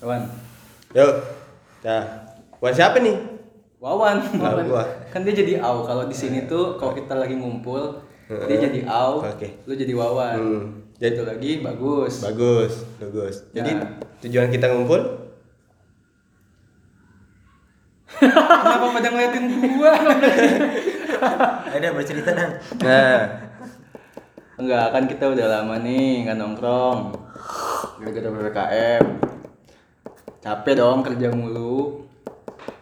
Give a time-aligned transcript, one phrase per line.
[0.00, 0.22] Wawan.
[0.92, 1.14] Yuk.
[1.80, 2.02] Nah,
[2.58, 3.14] buat siapa nih?
[3.78, 4.16] Wawan.
[4.34, 4.64] Nah, Wawan.
[4.66, 4.84] gua.
[5.08, 9.20] Kan dia jadi au kalau di sini tuh kalau kita lagi ngumpul dia jadi au,
[9.20, 9.60] Oke.
[9.64, 10.36] lu jadi Wawan.
[10.36, 10.64] Hmm,
[10.94, 12.22] Jadi lagi bagus.
[12.22, 13.34] Bagus, bagus.
[13.50, 13.84] Jadi Ya.
[14.20, 15.02] tujuan kita ngumpul
[18.14, 19.44] Kenapa pada ngeliatin
[19.76, 19.92] gua?
[21.74, 22.50] Ada bercerita dan
[22.80, 23.18] Nah,
[24.54, 27.10] Enggak, kan kita udah lama nih nggak nongkrong.
[27.94, 29.04] Gara-gara PPKM.
[30.40, 32.04] Capek dong kerja mulu.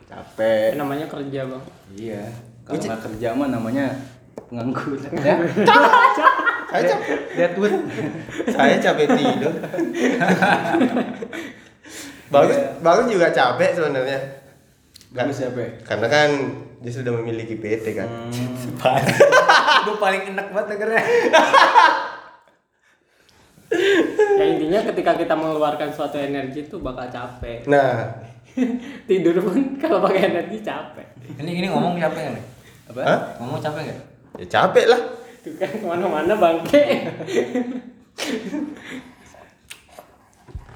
[0.05, 0.77] Capek.
[0.77, 2.25] namanya kerja bang Iya.
[2.63, 3.87] Kalau nggak kerja mah namanya
[4.47, 5.37] pengangguran ya.
[6.69, 7.75] saya capek, Deadwood.
[8.47, 9.55] saya capek tidur.
[12.29, 14.21] bagus, bagus juga capek sebenarnya.
[15.13, 15.49] Kan- Bagus ya?
[15.85, 16.29] Karena kan
[16.81, 18.09] dia sudah memiliki PT kan.
[19.85, 21.03] gue paling enak banget dengernya.
[24.39, 28.13] ya intinya ketika kita mengeluarkan suatu energi itu bakal capek Nah,
[29.09, 31.09] tidur pun kalau pakai energi capek
[31.41, 32.45] Ini ini ngomong capek nih.
[32.93, 33.01] Apa?
[33.01, 33.19] Hah?
[33.41, 34.01] Ngomong capek nggak?
[34.41, 35.01] ya capek lah.
[35.43, 36.85] itu kan ke mana-mana bangke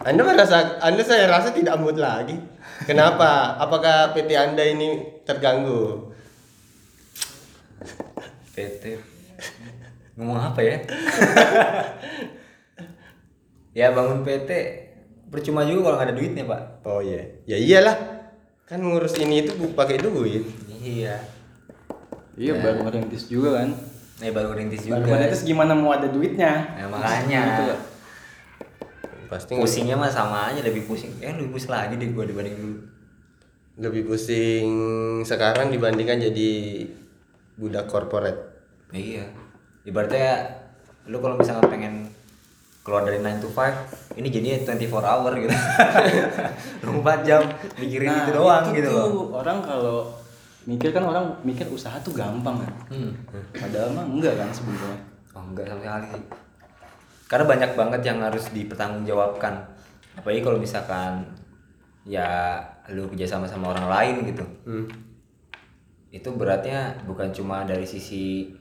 [0.07, 2.39] Anda merasa, Anda saya rasa tidak mood lagi.
[2.87, 3.59] Kenapa?
[3.59, 6.15] Apakah PT Anda ini terganggu?
[8.55, 9.03] PT.
[10.15, 10.79] Ngomong apa ya?
[13.77, 14.49] ya bangun PT
[15.29, 16.61] percuma juga kalau nggak ada duitnya pak.
[16.83, 17.97] Oh iya, ya iyalah.
[18.65, 20.43] Kan ngurus ini itu bu- pakai duit.
[20.81, 21.21] Iya.
[22.37, 23.77] Iya baru merintis juga kan.
[24.17, 24.97] Nih baru rintis juga.
[24.99, 26.73] Baru merintis gimana mau ada duitnya?
[26.73, 27.43] Nah, makanya.
[27.53, 27.75] Gitu.
[29.27, 31.13] Pasti Pusingnya mah sama aja lebih pusing.
[31.19, 32.77] Eh lebih pusing lagi deh gua dibanding dulu.
[33.77, 34.65] lebih pusing
[35.21, 36.53] sekarang dibandingkan jadi
[37.61, 38.33] budak korporat.
[38.89, 39.29] Iya.
[39.85, 40.49] Ibaratnya
[41.05, 42.09] lu kalau misalnya pengen
[42.87, 45.51] keluar dari 9 to 5, ini jadinya 24 hour gitu.
[46.87, 47.43] 24 jam
[47.83, 49.43] mikirin Nah, itu doang itu gitu tuh loh.
[49.43, 50.07] Orang kalau
[50.71, 52.73] mikir kan orang mikir usaha tuh gampang kan.
[52.95, 53.11] Hmm.
[53.51, 55.03] Padahal mah enggak kan sebenarnya.
[55.35, 56.23] Oh enggak sama sekali sih.
[57.27, 59.55] Karena banyak banget yang harus dipertanggungjawabkan.
[60.23, 61.27] Apalagi kalau misalkan
[62.07, 62.63] ya
[62.95, 64.47] lu kerja sama sama orang lain gitu.
[64.63, 64.87] Hmm.
[66.15, 68.55] Itu beratnya bukan cuma dari sisi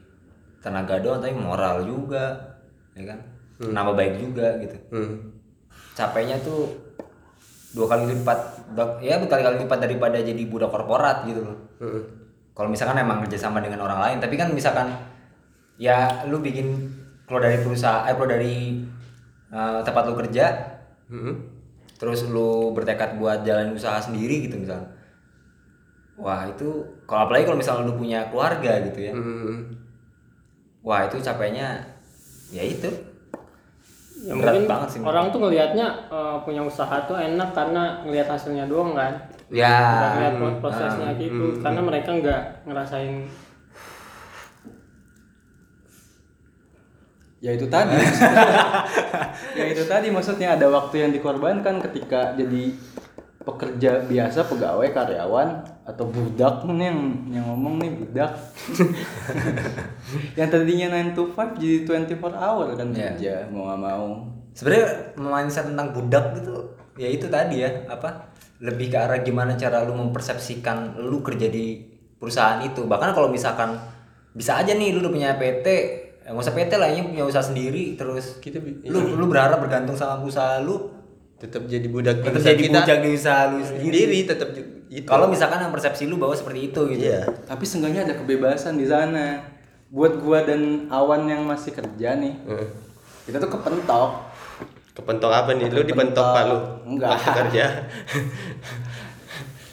[0.58, 2.58] tenaga doang tapi moral juga,
[2.98, 3.35] ya kan?
[3.60, 4.76] Nama baik juga gitu.
[4.92, 5.32] Hmm.
[5.96, 6.68] Capeknya tuh
[7.76, 8.38] dua kali lipat
[9.04, 11.56] ya berkali-kali lipat daripada jadi budak korporat gitu loh.
[11.80, 12.02] Hmm.
[12.56, 14.92] Kalau misalkan emang kerjasama dengan orang lain, tapi kan misalkan
[15.76, 16.72] ya lu bikin
[17.28, 18.80] keluar dari perusahaan, eh keluar dari
[19.52, 20.46] eh, tempat lu kerja,
[21.06, 21.38] Hmm.
[22.00, 24.90] terus lu bertekad buat jalan usaha sendiri gitu misalnya.
[26.16, 29.76] Wah itu kalau apalagi kalau misalnya lu punya keluarga gitu ya, Hmm.
[30.80, 31.84] wah itu capeknya
[32.50, 32.88] ya itu.
[34.18, 34.98] Ya Berat mungkin banget sih.
[35.00, 39.12] orang tuh ngelihatnya eh, punya usaha tuh enak karena ngelihat hasilnya doang kan
[39.46, 39.70] Ya.
[39.70, 43.28] nggak ngeliat pro- prosesnya ah, gitu karena mereka nggak ngerasain
[47.36, 47.92] Ya itu tadi.
[49.60, 52.72] ya itu tadi maksudnya ada waktu yang dikorbankan ketika jadi
[53.46, 55.48] pekerja biasa, pegawai, karyawan
[55.86, 58.34] atau budak nih yang yang ngomong nih budak.
[60.38, 63.10] yang tadinya 9 to 5 jadi 24 hour kan Iya.
[63.14, 64.06] kerja mau nggak mau.
[64.50, 68.32] Sebenarnya mindset tentang budak gitu ya itu tadi ya apa
[68.64, 71.76] lebih ke arah gimana cara lu mempersepsikan lu kerja di
[72.16, 73.76] perusahaan itu bahkan kalau misalkan
[74.32, 75.66] bisa aja nih lu udah punya PT
[76.24, 78.58] ya nggak usah PT lah ini punya usaha sendiri terus Kita
[78.88, 80.95] lu lu berharap bergantung sama usaha lu
[81.36, 84.48] tetap jadi budak tetap jadi kita di usaha lu sendiri tetap
[84.88, 85.04] itu.
[85.04, 87.28] kalau misalkan yang persepsi lu bahwa seperti itu gitu iya.
[87.44, 89.36] Tapi seenggaknya ada kebebasan di sana.
[89.86, 92.66] Buat gua dan awan yang masih kerja nih, Hmm.
[93.22, 94.18] kita tuh kepentok.
[94.92, 95.68] Kepentok apa nih?
[95.68, 96.26] Lu dipentok Kepentok.
[96.32, 96.58] pak lu?
[96.88, 97.10] Enggak.
[97.12, 97.64] Waktu kerja.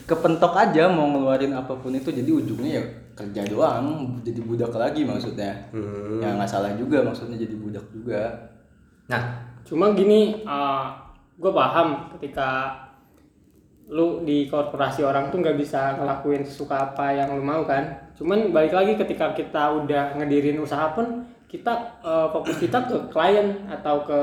[0.04, 2.84] kepentok aja mau ngeluarin apa pun itu jadi ujungnya ya
[3.16, 6.20] kerja doang jadi budak lagi maksudnya Hmm.
[6.20, 8.52] ya nggak salah juga maksudnya jadi budak juga
[9.08, 9.24] nah
[9.64, 10.44] cuma gini
[11.44, 12.72] gue paham ketika
[13.92, 18.16] lu di korporasi orang tuh nggak bisa ngelakuin sesuka apa yang lu mau kan.
[18.16, 23.68] Cuman balik lagi ketika kita udah ngedirin usaha pun kita eh, fokus kita ke klien
[23.68, 24.20] atau ke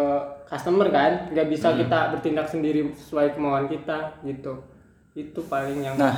[0.49, 1.29] customer kan.
[1.29, 4.65] Nggak bisa kita bertindak sendiri sesuai kemauan kita gitu.
[5.13, 6.17] Itu paling yang nah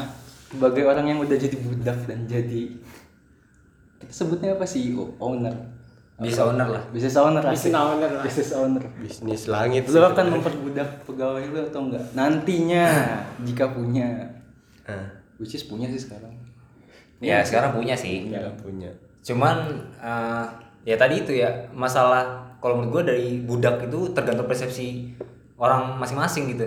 [0.53, 2.77] sebagai orang yang udah jadi budak dan jadi
[4.05, 5.82] kita sebutnya apa CEO owner
[6.23, 6.83] bisa owner lah.
[6.95, 7.75] Business owner Business asik.
[7.75, 8.23] owner lah.
[8.23, 8.83] business owner.
[9.03, 9.83] Bisnis langit.
[9.91, 12.05] lu akan memperbudak pegawai lu atau enggak?
[12.15, 12.87] Nantinya
[13.47, 14.31] jika punya.
[14.87, 15.07] Ah,
[15.43, 16.31] which is punya sih sekarang.
[17.19, 18.31] Ya sekarang punya sih.
[18.31, 18.91] Nggak punya.
[19.23, 19.71] cuman
[20.03, 20.47] eh,
[20.83, 25.15] ya tadi itu ya masalah kalau menurut gue dari budak itu tergantung persepsi
[25.59, 26.67] orang masing-masing gitu.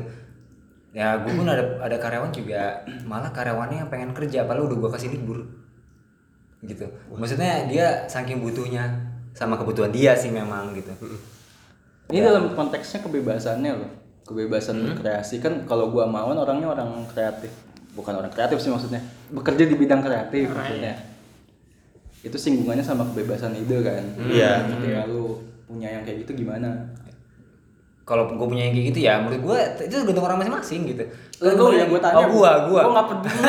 [0.96, 4.92] Ya gue pun ada ada karyawan juga malah karyawannya yang pengen kerja padahal udah gue
[4.96, 5.44] kasih libur.
[6.64, 6.88] Gitu.
[7.12, 10.96] Maksudnya dia saking butuhnya sama kebutuhan dia sih memang gitu
[12.06, 13.92] Ini dalam konteksnya kebebasannya loh.
[14.26, 17.50] Kebebasan berkreasi kan kalau gua mauan orangnya orang kreatif.
[17.98, 19.02] Bukan orang kreatif sih maksudnya.
[19.34, 21.02] Bekerja di bidang kreatif maksudnya.
[22.22, 24.06] Itu singgungannya sama kebebasan ide kan.
[24.22, 24.70] Iya.
[24.70, 26.94] Ketika lu punya yang kayak gitu gimana?
[28.06, 31.04] Kalau gue punya yang kayak gitu ya menurut gue itu tergantung orang masing-masing gitu
[31.36, 32.16] Lu yang gue tanya.
[32.16, 33.40] oh gua gua Gua enggak peduli.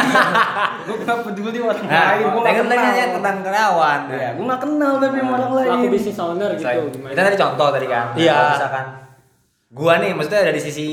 [0.89, 2.25] gua enggak peduli orang nah lain.
[2.27, 3.15] Gua tanya enggak tanya kenal.
[3.15, 5.69] tentang karyawan Ya, gua enggak kenal tapi sama orang lain.
[5.69, 7.11] Pelaku bisnis owner gitu Misalnya- gimana?
[7.13, 8.33] kita tadi contoh tadi kan Nah, Iya.
[8.33, 8.87] kalau misalkan
[9.69, 10.87] gua nih maksudnya dari sisi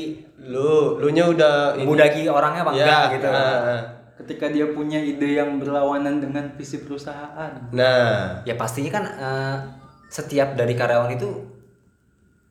[0.44, 3.80] Lu, lu nya udah mudaki orangnya apa Iya, enggak gitu ah.
[4.14, 7.52] Ketika dia punya ide yang berlawanan dengan visi perusahaan.
[7.72, 9.56] Nah, ya pastinya kan eh,
[10.06, 11.26] setiap dari karyawan itu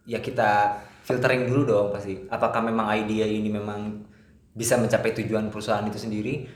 [0.03, 2.15] ya kita filtering dulu dong pasti.
[2.31, 4.03] Apakah memang idea ini memang
[4.55, 6.47] bisa mencapai tujuan perusahaan itu sendiri?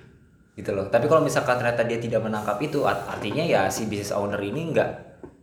[0.57, 0.89] Gitu loh.
[0.89, 4.73] Tapi kalau misalkan ternyata dia tidak menangkap itu art- artinya ya si business owner ini
[4.73, 4.91] nggak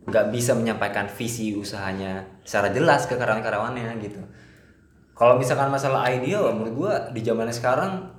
[0.04, 4.20] nggak bisa menyampaikan visi usahanya secara jelas ke karyawan-karyawannya gitu.
[5.14, 8.10] Kalau misalkan masalah idea menurut gua di zaman sekarang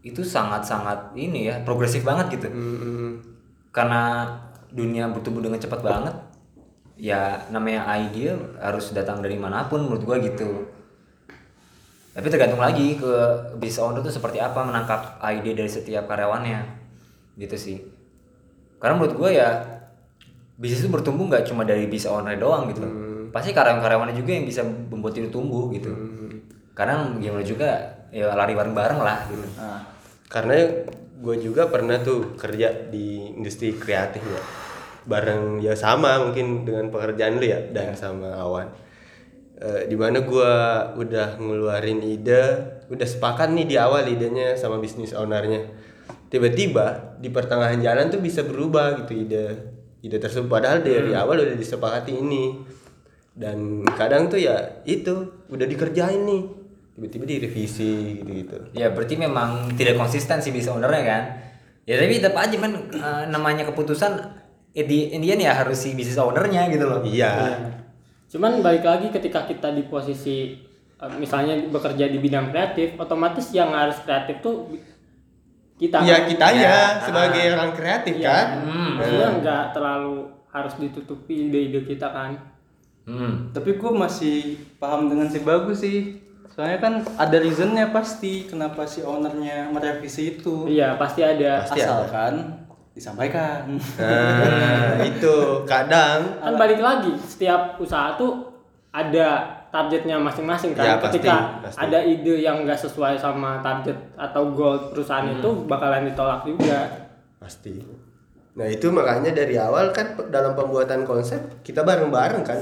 [0.00, 2.48] itu sangat-sangat ini ya progresif banget gitu.
[2.48, 3.20] Mm,
[3.70, 4.34] karena
[4.72, 6.14] dunia bertumbuh dengan cepat banget
[7.00, 10.68] ya namanya idea harus datang dari mana pun menurut gua gitu.
[12.12, 13.12] Tapi tergantung lagi ke
[13.56, 16.60] business owner tuh seperti apa menangkap ide dari setiap karyawannya.
[17.40, 17.78] Gitu sih.
[18.76, 19.48] Karena menurut gua ya
[20.60, 22.84] bisnis itu bertumbuh nggak cuma dari business owner doang gitu.
[23.32, 25.88] Pasti karyawan-karyawannya juga yang bisa membuat itu tumbuh gitu.
[26.76, 29.46] Karena gimana juga ya lari bareng-bareng lah gitu.
[29.56, 29.80] Nah,
[30.28, 30.84] karena
[31.20, 34.42] gue juga pernah tuh kerja di industri kreatif ya.
[35.08, 38.68] Bareng ya sama mungkin dengan pekerjaan lu ya dan sama Awan.
[39.60, 40.52] Eh, di mana gue
[40.96, 42.44] udah ngeluarin ide,
[42.88, 45.68] udah sepakat nih di awal idenya sama bisnis ownernya.
[46.32, 49.46] Tiba-tiba di pertengahan jalan tuh bisa berubah gitu ide
[50.00, 52.56] ide tersebut padahal dari awal udah disepakati ini
[53.36, 56.42] dan kadang tuh ya itu udah dikerjain nih
[56.96, 61.22] tiba-tiba direvisi gitu-gitu Ya berarti memang tidak konsisten sih bisa ownernya kan.
[61.88, 62.72] Ya tapi tetap aja kan
[63.28, 64.39] namanya keputusan
[64.72, 67.00] di Indian ya harus si bisnis ownernya gitu loh.
[67.02, 67.58] iya
[68.30, 70.54] Cuman balik lagi ketika kita di posisi
[70.96, 74.70] eh, misalnya bekerja di bidang kreatif, otomatis yang harus kreatif tuh
[75.74, 75.98] kita.
[76.04, 78.28] Ya kitanya Ya, sebagai orang kreatif Iya.
[78.30, 78.46] kan.
[78.62, 78.90] Hmm.
[78.96, 80.16] Maksudnya nggak terlalu
[80.50, 82.32] harus ditutupi ide-ide kita kan.
[83.00, 83.50] Hmm.
[83.50, 86.20] tapi gue masih paham dengan si bagus sih.
[86.54, 90.68] Soalnya kan ada reasonnya pasti kenapa si ownernya merevisi itu.
[90.70, 91.64] Iya pasti ada.
[91.66, 92.06] Pasti ada.
[93.00, 93.80] Disampaikan.
[93.96, 98.52] Nah, itu kadang Kan balik lagi setiap usaha tuh
[98.92, 99.40] ada
[99.72, 100.84] targetnya masing-masing kan.
[100.84, 101.80] Ya, pasti, ketika pasti.
[101.80, 107.08] ada ide yang nggak sesuai sama target atau goal perusahaan itu bakalan ditolak juga.
[107.40, 107.80] pasti.
[108.60, 112.60] Nah, itu makanya dari awal kan dalam pembuatan konsep kita bareng-bareng kan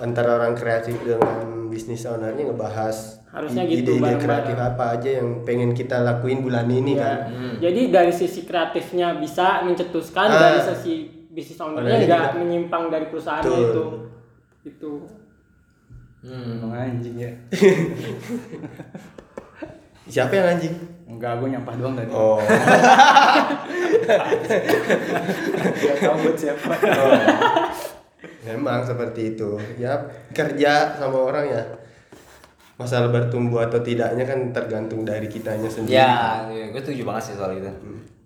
[0.00, 4.20] antara orang kreatif dengan bisnis ownernya ngebahas Harusnya i- gitu, ide-ide bareng-bareng.
[4.42, 7.00] kreatif apa aja yang pengen kita lakuin bulan ini Ya.
[7.00, 7.16] kan.
[7.58, 10.36] Jadi dari sisi kreatifnya bisa mencetuskan, Ah.
[10.36, 10.92] dari sisi
[11.28, 12.36] bisnis ownernya Ownernya nggak juga.
[12.36, 13.62] menyimpang dari perusahaannya Betul.
[13.62, 13.84] itu.
[14.66, 14.92] Itu.
[16.20, 16.58] Hmm.
[16.58, 17.30] Emang anjing ya.
[20.10, 20.74] Siapa yang anjing?
[21.06, 22.10] Enggak, gue nyampah doang tadi.
[22.10, 22.38] Oh.
[25.72, 26.72] Gak tahu buat siapa.
[28.42, 29.50] Memang seperti itu.
[29.76, 29.96] Ya
[30.30, 31.62] kerja sama orang ya.
[32.80, 36.00] Masalah bertumbuh atau tidaknya kan tergantung dari kitanya sendiri.
[36.48, 37.68] Ya, gue setuju banget sih soal itu.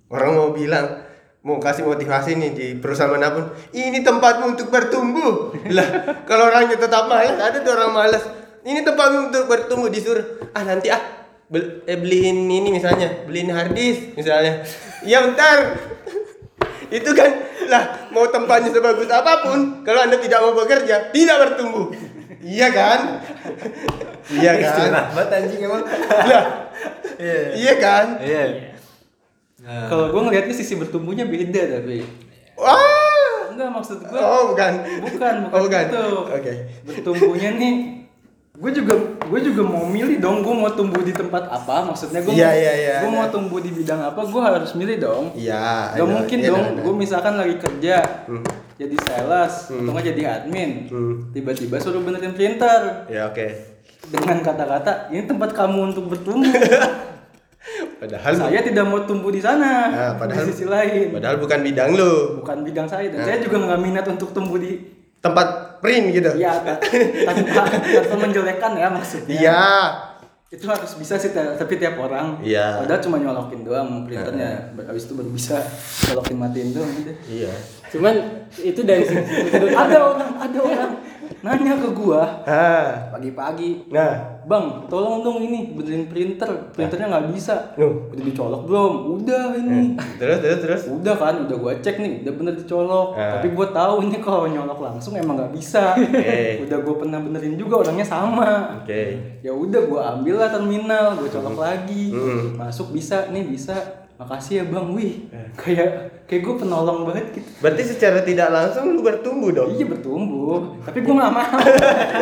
[0.07, 1.03] Orang mau bilang
[1.43, 5.53] mau kasih motivasi nih di perusahaan mana pun, ini tempatmu untuk bertumbuh.
[5.77, 5.89] lah,
[6.25, 8.23] kalau orangnya tetap malas, ada tuh orang malas.
[8.63, 10.25] Ini tempatmu untuk bertumbuh disuruh,
[10.57, 11.03] ah nanti ah
[11.53, 14.63] bel- eh, beliin ini misalnya, beliin harddisk misalnya.
[15.05, 15.77] Ya bentar.
[16.97, 17.29] Itu kan
[17.69, 21.93] lah mau tempatnya sebagus apa pun, kalau anda tidak mau bekerja, tidak bertumbuh.
[22.45, 23.01] Iya kan?
[24.29, 24.93] iya kan?
[25.17, 25.81] banget anjing emang.
[25.81, 26.45] Lah,
[27.57, 28.07] iya kan?
[28.21, 28.43] Iya.
[29.89, 32.05] Kalau gue ngelihatnya sisi bertumbuhnya beda tapi.
[32.61, 33.49] Wah.
[33.49, 34.19] Enggak maksud gue.
[34.19, 34.73] Oh, bukan.
[35.09, 35.85] Bukan, bukan, Oh, bukan.
[35.89, 36.05] itu.
[36.29, 36.53] Oke.
[36.85, 37.75] Bertumbuhnya nih
[38.55, 38.95] gue juga
[39.27, 42.55] gue juga mau milih dong gue mau tumbuh di tempat apa maksudnya gue Iya, mau,
[42.55, 43.19] iya, iya, gue iya.
[43.19, 45.91] mau tumbuh di bidang apa gue harus milih dong Iya.
[45.91, 46.79] Gak ada, mungkin iya, dong ada.
[46.87, 47.97] gue misalkan lagi kerja
[48.31, 48.47] Hmm.
[48.75, 51.15] Jadi sales atau nggak jadi admin Hmm.
[51.31, 53.47] tiba-tiba suruh benerin printer Ya oke.
[54.07, 56.51] dengan kata-kata ini tempat kamu untuk bertumbuh
[57.97, 61.91] Padahal saya tidak mau tumbuh di sana Nah, padahal- di sisi lain padahal bukan bidang
[61.91, 62.37] lu.
[62.39, 63.27] bukan bidang saya dan Nah.
[63.27, 64.77] saya juga nggak minat untuk tumbuh di
[65.17, 66.77] Tempat print gitu Iya, ta-
[67.29, 69.33] tanpa, tanpa menjelekkan ya maksudnya.
[69.33, 69.63] iya
[70.55, 72.39] Itu harus bisa sih, ta- tapi tiap orang.
[72.39, 72.79] Iya.
[72.79, 74.71] Padahal cuma nyolokin doang printernya.
[74.79, 75.59] Habis itu baru bisa
[76.07, 77.17] nyolokin matiin doang udah.
[77.27, 77.51] iya
[77.91, 78.15] Cuman
[78.57, 80.93] itu dari sudut ada orang, ada orang
[81.43, 82.43] nanya ke gua
[83.11, 86.69] pagi-pagi, nah Bang, tolong dong ini benerin printer.
[86.77, 87.73] Printernya nggak bisa.
[87.81, 88.13] Nuh.
[88.13, 88.93] Udah dicolok belum?
[89.17, 89.97] Udah ini.
[90.21, 93.09] terus terus terus Udah kan, udah gua cek nih, udah bener dicolok.
[93.17, 93.41] Ah.
[93.41, 95.97] Tapi gua tahu ini kalau nyolok langsung emang nggak bisa.
[95.97, 96.69] Oke.
[96.69, 98.81] Udah gua pernah benerin juga orangnya sama.
[98.85, 99.03] oke
[99.41, 102.13] Ya udah gua ambil lah terminal, gua colok lagi.
[102.13, 102.61] Hmm.
[102.61, 104.04] Masuk bisa, nih bisa.
[104.25, 105.15] Makasih ya bang, wih
[105.55, 105.91] kayak
[106.25, 107.49] kayak gue penolong banget gitu.
[107.61, 111.61] berarti secara tidak langsung lu bertumbuh dong Iya bertumbuh, tapi gue nggak mau.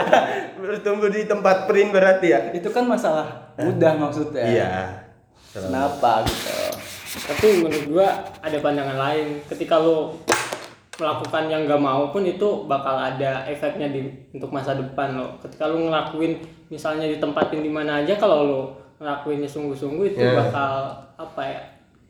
[0.62, 4.42] bertumbuh di tempat print berarti ya Itu kan masalah mudah maksudnya.
[4.42, 4.70] iya
[5.48, 6.50] Kenapa gitu?
[7.12, 8.08] tapi menurut gua
[8.40, 10.16] ada pandangan lain ketika lo
[10.94, 15.66] melakukan yang gak mau pun itu bakal ada efeknya di untuk masa depan lo ketika
[15.66, 18.60] lo ngelakuin misalnya ditempatin di mana aja kalau lo
[18.96, 20.40] ngelakuinnya sungguh-sungguh itu Yeah.
[20.40, 20.72] bakal
[21.18, 21.60] apa ya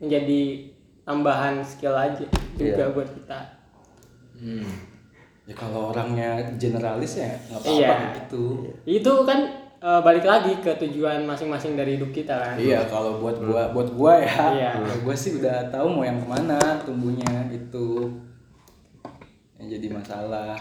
[0.03, 0.67] menjadi
[1.03, 2.91] tambahan skill aja juga Iya.
[2.91, 3.41] buat kita
[5.43, 7.97] Ya kalau orangnya generalis ya nggak apa-apa Iya.
[8.21, 8.45] gitu.
[8.85, 9.39] itu kan
[9.79, 13.91] eh, balik lagi ke tujuan masing-masing dari hidup kita kan Iya kalau buat gua buat
[13.91, 14.71] gua ya, Iya.
[14.77, 18.07] kalau gua sih udah tahu mau yang ke mana tumbuhnya itu
[19.59, 20.55] yang jadi masalah.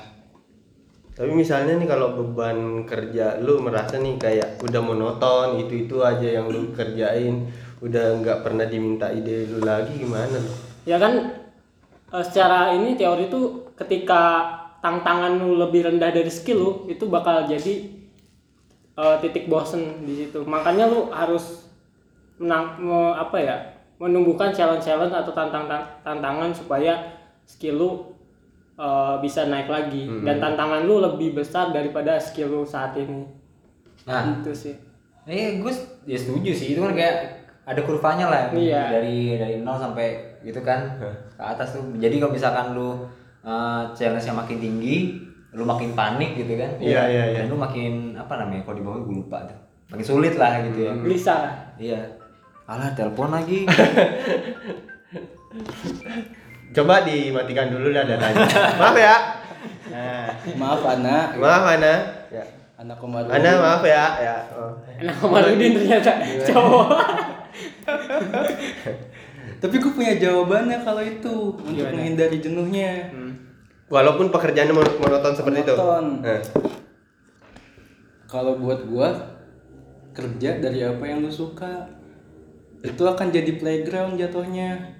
[1.12, 6.24] tapi misalnya nih kalau beban kerja lu merasa nih kayak udah monoton itu itu aja
[6.24, 7.46] yang lu kerjain
[7.82, 10.54] udah nggak pernah diminta ide lu lagi gimana lu?
[10.86, 11.14] Ya kan
[12.14, 14.46] eh, secara ini teori itu ketika
[14.82, 17.90] tantangan lu lebih rendah dari skill lu itu bakal jadi
[18.98, 20.46] eh, titik bosen di situ.
[20.46, 21.66] Makanya lu harus
[22.42, 23.58] menang me- apa ya
[24.02, 25.70] menumbuhkan challenge-challenge atau tantang
[26.02, 27.90] tantangan supaya skill lu
[28.78, 30.06] eh, bisa naik lagi.
[30.22, 33.26] Dan tantangan lu lebih besar daripada skill lu saat ini.
[34.06, 34.74] Nah, itu sih.
[35.30, 35.74] Eh, gue
[36.10, 36.74] ya setuju sih.
[36.74, 39.00] Itu kan kayak ada kurvanya lah Iya.
[39.00, 41.84] dari dari nol sampai gitu kan ke atas tuh.
[42.02, 43.06] Jadi kalau misalkan lu
[43.46, 45.22] uh, challenge-nya makin tinggi,
[45.54, 46.72] lu makin panik gitu kan.
[46.82, 47.38] Iya, iya, iya.
[47.46, 48.66] Dan lu makin apa namanya?
[48.66, 49.58] Kalau di bawah gue lupa tuh.
[49.94, 50.94] Makin sulit lah gitu ya.
[50.98, 51.36] bisa
[51.78, 52.02] Iya.
[52.66, 53.68] Alah, telepon lagi.
[56.72, 58.48] coba dimatikan dulu dah datanya
[58.80, 59.16] maaf ya
[59.92, 61.94] nah, Maaf Ana, maaf Ana
[62.32, 62.44] ya.
[62.80, 63.28] anak komaru.
[63.28, 64.72] Ana maaf ya ya oh.
[65.04, 66.12] enak Komarudin ternyata
[66.48, 66.88] cowok
[69.58, 71.94] Tapi gue punya jawabannya kalau itu untuk Gimana?
[71.94, 72.92] menghindari jenuhnya.
[73.10, 73.34] Hmm.
[73.88, 76.24] walaupun pekerjaannya mon- monoton seperti Monoton.
[76.24, 76.32] itu.
[78.24, 79.12] Kalau buat gua
[80.12, 81.92] kerja dari apa yang lu suka
[82.80, 84.96] itu akan jadi playground jatuhnya.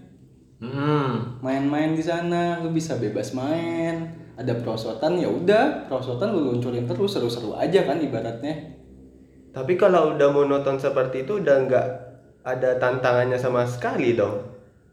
[0.60, 1.40] Hmm.
[1.40, 4.12] Main-main di sana, lu bisa bebas main.
[4.36, 8.76] Ada perosotan ya udah, perosotan lu luncurin terus seru-seru aja kan ibaratnya.
[9.52, 11.88] tapi kalau udah monoton seperti itu udah nggak
[12.42, 14.42] ada tantangannya sama sekali dong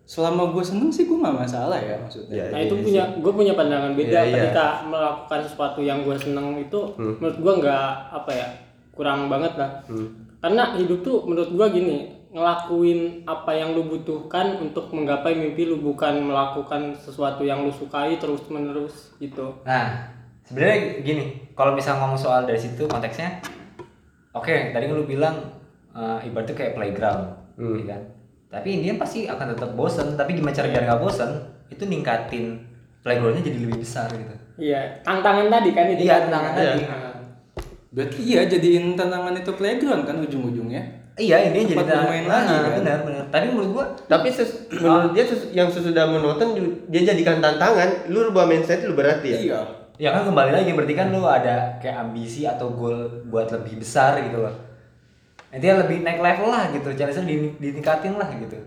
[0.05, 2.33] Selama gue seneng sih gue nggak masalah ya maksudnya.
[2.33, 2.85] Ya, Nah iya itu sih.
[2.89, 4.37] punya, gue punya pandangan beda Iya, iya.
[4.41, 7.21] ketika melakukan sesuatu yang gue seneng itu, Hmm.
[7.21, 8.49] menurut gue nggak apa ya
[8.91, 9.85] kurang banget lah.
[9.85, 10.09] Hmm.
[10.41, 11.97] Karena hidup tuh menurut gue gini,
[12.33, 18.17] ngelakuin apa yang lu butuhkan untuk menggapai mimpi lu bukan melakukan sesuatu yang lu sukai
[18.17, 19.61] terus menerus gitu.
[19.63, 20.09] Nah,
[20.43, 23.45] sebenarnya gini, kalau bisa ngomong soal dari situ konteksnya,
[24.31, 25.37] oke, tadi kan lu bilang
[25.99, 27.27] uh, ibaratnya kayak playground,
[27.59, 27.75] Hmm.
[27.75, 28.03] ya kan?
[28.49, 30.15] Tapi Indian pasti akan tetap bosen.
[30.15, 31.31] Tapi gimana cara biar nggak bosen?
[31.67, 32.57] Itu ningkatin
[33.03, 34.35] playgroundnya jadi lebih besar gitu.
[34.57, 36.03] Iya, tantangan tadi kan itu.
[36.03, 36.23] Iya, kan?
[36.25, 36.63] tantangan Iya.
[36.65, 36.83] tadi.
[36.85, 37.15] Nah,
[37.89, 40.83] Berarti iya jadiin tantangan itu playground kan ujung-ujungnya.
[41.17, 42.73] Iya, ini jadi bermain nah, lagi, kan?
[42.79, 43.25] benar benar.
[43.27, 48.07] Tapi menurut gua tapi ses- menurut dia ses- yang sesudah monoton ju- dia jadikan tantangan
[48.07, 49.61] lu rubah mindset lu berarti ya Iya.
[49.99, 54.23] ya kan kembali lagi berarti kan lu ada kayak ambisi atau goal buat lebih besar
[54.23, 54.55] gitu loh.
[55.49, 58.59] Intinya lebih naik level lah gitu, challenge di, ditingkatin lah gitu.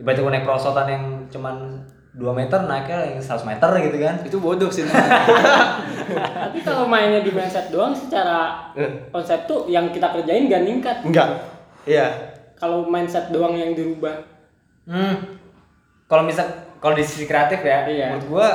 [0.00, 4.14] Ibaratnya gua naik perosotan yang cuman 2 meter naiknya yang 100 meter gitu kan.
[4.24, 4.88] Itu bodoh sih.
[4.88, 8.72] Tapi kalau mainnya di mindset doang secara
[9.12, 10.96] konsep tuh yang kita kerjain gak ningkat.
[11.04, 11.28] enggak
[11.84, 14.20] iya Kalau mindset doang yang dirubah.
[14.88, 15.38] Hmm.
[16.10, 16.48] Kalau misal
[16.80, 18.06] kalau di sisi kreatif ya, Iya.
[18.16, 18.48] menurut gua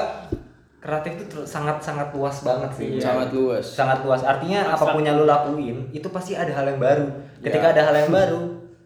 [0.86, 2.88] kreatif itu sangat sangat luas banget sih.
[2.96, 3.66] Sangat luas.
[3.66, 4.22] Sangat luas.
[4.22, 7.10] Artinya apa pun yang lu lakuin itu pasti ada hal yang baru.
[7.42, 7.74] Ketika Ya.
[7.74, 8.42] ada hal yang baru,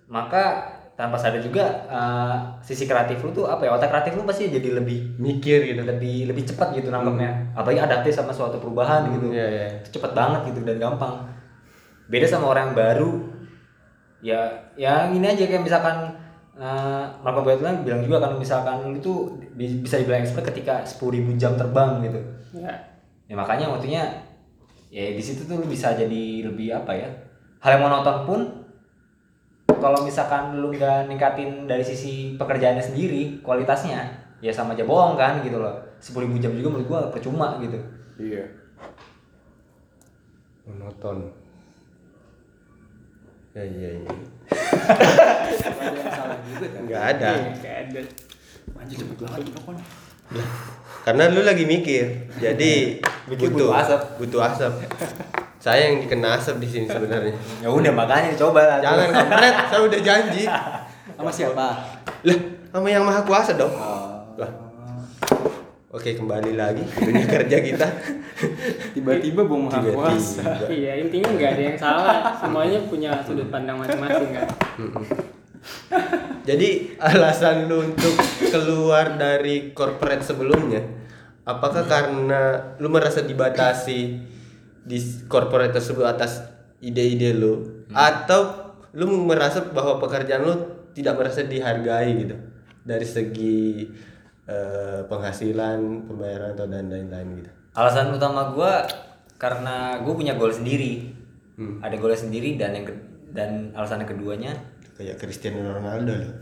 [0.07, 0.43] maka
[0.95, 3.71] tanpa sadar juga eh, sisi kreatif lu tuh apa ya?
[3.71, 7.51] Otak kreatif lu pasti jadi lebih mikir gitu lebih lebih cepat gitu nangkepnya.
[7.53, 9.31] Apalagi adaptif sama suatu perubahan gitu.
[9.31, 11.27] iya iya Itu cepet banget gitu dan gampang.
[12.07, 13.11] Beda sama orang yang baru.
[14.19, 16.18] Ya, ya gini aja kayak misalkan
[16.59, 19.17] uh, Malcolm Gladwell bilang juga kan misalkan lu tuh
[19.55, 20.99] bi- bisa dibilang expert ketika 10.000
[21.35, 22.19] jam terbang gitu.
[22.53, 22.73] Ya.
[23.25, 24.03] Ya makanya waktunya
[24.89, 27.05] ya di situ tuh lu bisa jadi lebih apa ya
[27.61, 28.39] hal yang monoton pun
[29.69, 34.01] kalau misalkan lu nggak ningkatin dari sisi pekerjaannya sendiri kualitasnya
[34.41, 37.77] ya sama aja bohong kan gitu loh sepuluh ribu jam juga menurut gua percuma gitu
[38.17, 38.49] Iya.
[40.65, 41.31] monoton
[43.59, 44.13] ya iya iya
[45.59, 46.81] Ada yang salah juga kan?
[46.81, 48.01] nggak ada Iya, kayak ada.
[48.77, 49.83] Anjir cepet banget pokoknya.
[51.01, 52.05] karena lu lagi mikir
[52.37, 54.01] jadi Mikir butuh butuh asap.
[54.17, 54.73] butuh asap
[55.57, 59.81] saya yang dikena asap di sini sebenarnya ya udah makanya coba lah jangan kampret saya
[59.83, 60.45] udah janji
[61.11, 61.67] Sama siapa?
[62.21, 62.37] lah
[62.69, 64.21] sama yang maha kuasa dong Oh.
[64.37, 64.47] lah
[65.89, 67.87] oke kembali lagi ke dunia kerja kita
[68.93, 70.43] Tiba-tiba bung maha kuasa.
[70.43, 72.15] tiba-tiba Iya, intinya nggak ada yang salah.
[72.39, 74.47] Semuanya punya sudut pandang masing-masing kan.
[76.47, 78.15] Jadi alasan lu untuk
[78.47, 80.79] keluar dari corporate sebelumnya,
[81.43, 83.99] apakah karena lu merasa dibatasi
[84.87, 86.47] di corporate tersebut atas
[86.79, 90.55] ide-ide lu, atau lu merasa bahwa pekerjaan lu
[90.95, 92.35] tidak merasa dihargai gitu
[92.87, 93.85] dari segi
[94.49, 97.51] eh, penghasilan, pembayaran atau dan lain-lain gitu?
[97.71, 98.81] alasan utama gua
[99.35, 101.05] karena gue punya goal sendiri
[101.53, 101.77] Hmm.
[101.77, 104.51] ada goal sendiri dan yang ke- dan alasan yang keduanya
[104.91, 106.33] Kayak Cristiano Ronaldo loh.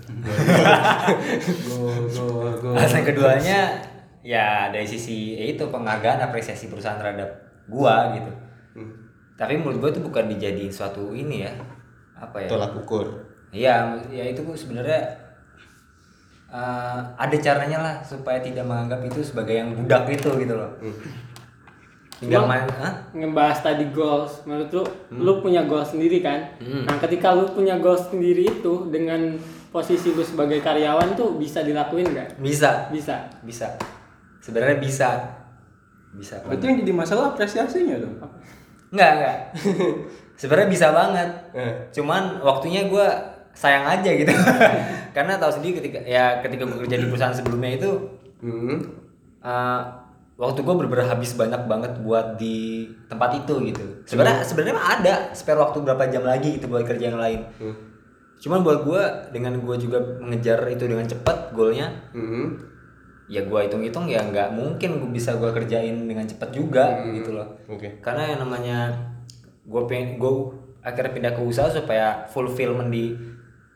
[1.63, 2.73] Gol gol gol.
[2.77, 3.81] alasan keduanya
[4.19, 7.27] ya dari sisi ya itu penghargaan apresiasi perusahaan terhadap
[7.65, 8.31] gua gitu
[8.73, 8.93] Hmm.
[9.33, 11.51] tapi menurut gua itu bukan dijadiin suatu ini ya
[12.15, 13.05] apa ya Tolak ukur.
[13.47, 13.75] Iya,
[14.07, 15.01] ya itu sebenarnya
[16.57, 20.73] eh, ada caranya lah supaya tidak menganggap itu sebagai yang budak itu gitu loh.
[22.17, 22.93] Tinggal Cuma- main, Hah?
[23.13, 24.83] ngebahas tadi goals menurut lu
[25.13, 26.81] lu punya goals sendiri kan Hmm.
[26.83, 29.37] nah ketika lu punya goals sendiri itu dengan
[29.69, 33.69] posisi lu sebagai karyawan tuh bisa dilakuin nggak Bisa, bisa bisa.
[34.41, 35.09] Sebenarnya bisa.
[36.09, 36.41] Bisa.
[36.41, 38.17] Itu yang jadi masalah apresiasinya dong.
[38.89, 39.37] Enggak, enggak.
[40.39, 41.29] Sebenarnya bisa banget.
[41.51, 41.73] Eh.
[41.91, 43.13] Cuman waktunya gua
[43.57, 44.29] sayang aja gitu.
[45.17, 47.91] Karena tahu sendiri ketika ya ketika gue kerja di perusahaan sebelumnya itu
[48.37, 48.77] Hmm.
[49.41, 49.81] uh,
[50.37, 53.81] waktu gue bener-bener habis banyak banget buat di tempat itu gitu.
[54.05, 57.41] Sebenarnya sebenarnya mah ada spare waktu berapa jam lagi gitu buat kerja yang lain.
[57.57, 57.73] Hmm.
[58.37, 59.01] Cuman buat gue
[59.33, 62.61] dengan gue juga mengejar itu dengan cepat goalnya, Hmm.
[63.25, 67.57] ya gue hitung-hitung ya nggak mungkin gue bisa gue kerjain dengan cepat juga gitu loh.
[67.65, 67.97] Oke.
[68.05, 68.93] Karena yang namanya
[69.65, 70.33] gue pengen gue
[70.85, 73.17] akhirnya pindah ke usaha supaya fulfillment di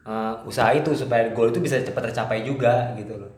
[0.03, 3.31] uh, usaha itu supaya goal itu bisa cepat tercapai juga gitu loh.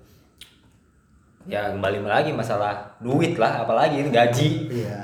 [1.44, 4.50] Ya kembali lagi masalah duit lah, apalagi ini gaji.
[4.72, 5.00] Iya.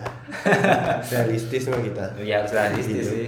[1.03, 2.15] Realistis mah kita.
[2.21, 3.11] Ya harus realistis Gitu.
[3.11, 3.27] sih.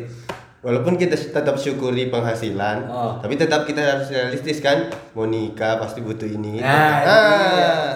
[0.62, 3.18] Walaupun kita tetap syukuri penghasilan, Oh.
[3.18, 4.88] tapi tetap kita harus realistis kan.
[5.12, 6.62] Mau nikah pasti butuh ini.
[6.62, 7.90] Nah, ah.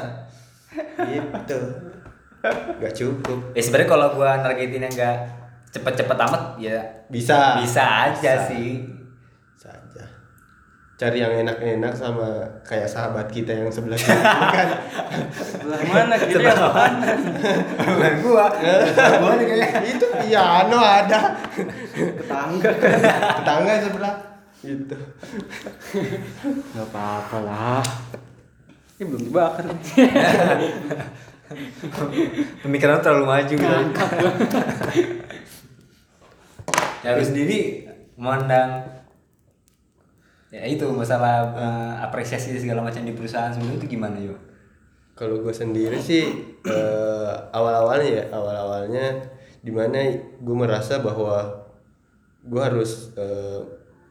[1.05, 1.59] Gitu.
[2.75, 3.39] Gak cukup.
[3.53, 5.17] Ya sebenarnya kalau gua nargetin yang enggak
[5.71, 7.59] cepet-cepet amat ya Bisa.
[7.59, 8.47] bisa aja Bisa.
[8.47, 8.83] sih.
[9.55, 10.03] Saja.
[10.95, 14.15] Cari yang enak-enak sama kayak sahabat kita yang sebelah kiri
[14.55, 14.69] kan.
[15.35, 17.19] Sebelah mana kiri apa kanan?
[17.83, 18.47] Bukan gua.
[19.19, 19.79] gua nih kayaknya.
[19.91, 21.35] Itu piano ada.
[21.99, 22.99] Tetangga kan.
[23.43, 24.15] Tetangga sebelah.
[24.63, 24.95] Gitu.
[26.71, 27.83] Gak apa-apa lah.
[28.95, 29.67] Ini belum dibakar.
[32.63, 33.77] Pemikiran lu terlalu maju gitu.
[37.05, 37.85] ya sendiri
[38.17, 38.81] memandang
[40.55, 44.39] ya itu masalah eh, apresiasi segala macam di perusahaan sebelum itu gimana yuk?
[45.15, 49.05] Kalau gue sendiri sih eh, awal-awalnya ya awal-awalnya
[49.59, 49.99] di mana
[50.39, 51.43] gue merasa bahwa
[52.47, 53.59] gue harus eh,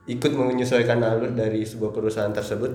[0.04, 2.72] ikut menyesuaikan alur dari sebuah perusahaan tersebut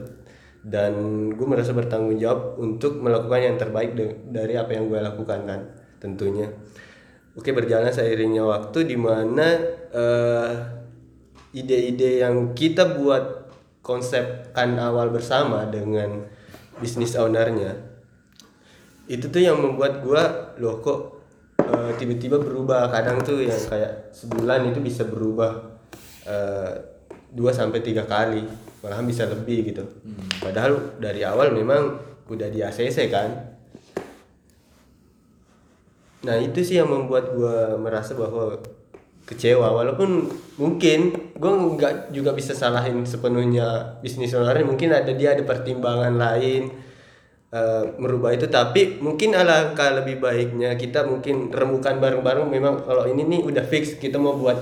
[0.66, 0.94] dan
[1.30, 5.62] gue merasa bertanggung jawab untuk melakukan yang terbaik de- dari apa yang gue lakukan kan
[6.02, 6.50] tentunya.
[7.38, 9.48] Oke berjalan seiringnya waktu di mana
[9.94, 10.52] eh,
[11.54, 13.39] ide-ide yang kita buat
[13.82, 16.28] konsepkan awal bersama dengan
[16.80, 17.90] bisnis ownernya
[19.10, 21.26] itu tuh yang membuat gua loh kok
[21.66, 22.94] eh, tiba-tiba berubah?
[22.94, 25.82] Kadang tuh yang kayak sebulan itu bisa berubah
[26.30, 26.74] eh,
[27.34, 28.46] dua sampai tiga kali
[28.86, 29.84] malahan bisa lebih gitu.
[30.40, 31.98] Padahal dari awal memang
[32.30, 33.30] udah di ACC kan.
[36.30, 38.62] Nah itu sih yang membuat gua merasa bahwa
[39.30, 40.26] kecewa walaupun
[40.58, 46.74] mungkin gue nggak juga bisa salahin sepenuhnya bisnis owner mungkin ada dia ada pertimbangan lain
[47.54, 53.22] eh, merubah itu tapi mungkin alangkah lebih baiknya kita mungkin remukan bareng-bareng memang kalau ini
[53.30, 54.58] nih udah fix kita mau buat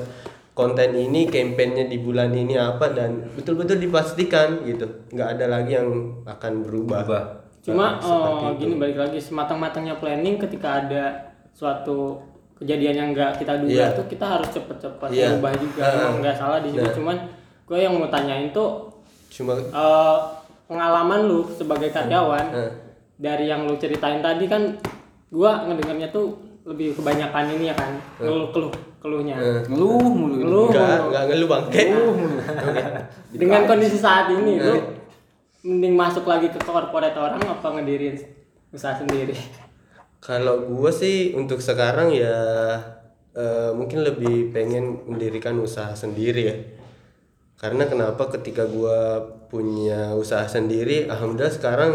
[0.51, 6.19] konten ini kampanyenya di bulan ini apa dan betul-betul dipastikan gitu nggak ada lagi yang
[6.27, 7.23] akan berubah, Berubah.
[7.61, 8.65] cuma Nah, oh, itu.
[8.65, 11.03] gini balik lagi sematang-matangnya planning ketika ada
[11.53, 12.19] suatu
[12.57, 13.87] kejadian yang nggak kita duga Iya.
[13.93, 15.27] tuh kita harus cepet-cepet Iya.
[15.35, 15.83] berubah juga.
[15.87, 16.81] Emang nggak salah di situ.
[16.81, 16.93] Nah.
[16.93, 17.17] cuman
[17.67, 18.89] gue yang mau tanyain tuh
[19.27, 20.17] cuma eh,
[20.65, 22.71] pengalaman lu sebagai karyawan eh,
[23.15, 24.73] dari yang lu ceritain tadi kan
[25.27, 29.35] gua ngedengarnya tuh lebih kebanyakan ini ya kan ngeluh keluh keluhnya.
[29.67, 30.35] Ngeluh mulu.
[30.39, 30.67] Ngeluh.
[30.71, 31.83] enggak enggak ngeluh bangke
[33.41, 34.75] dengan kondisi saat ini lu
[35.63, 38.15] mending masuk lagi ke corporate orang apa ngedirin
[38.71, 39.35] usaha sendiri
[40.27, 42.35] Kalau gue sih untuk sekarang ya
[43.31, 46.57] eh, mungkin lebih pengen mendirikan usaha sendiri ya.
[47.55, 48.99] Karena kenapa ketika gue
[49.47, 51.91] punya usaha sendiri, alhamdulillah sekarang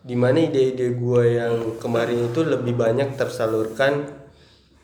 [0.00, 4.08] di mana ide-ide gue yang kemarin itu lebih banyak tersalurkan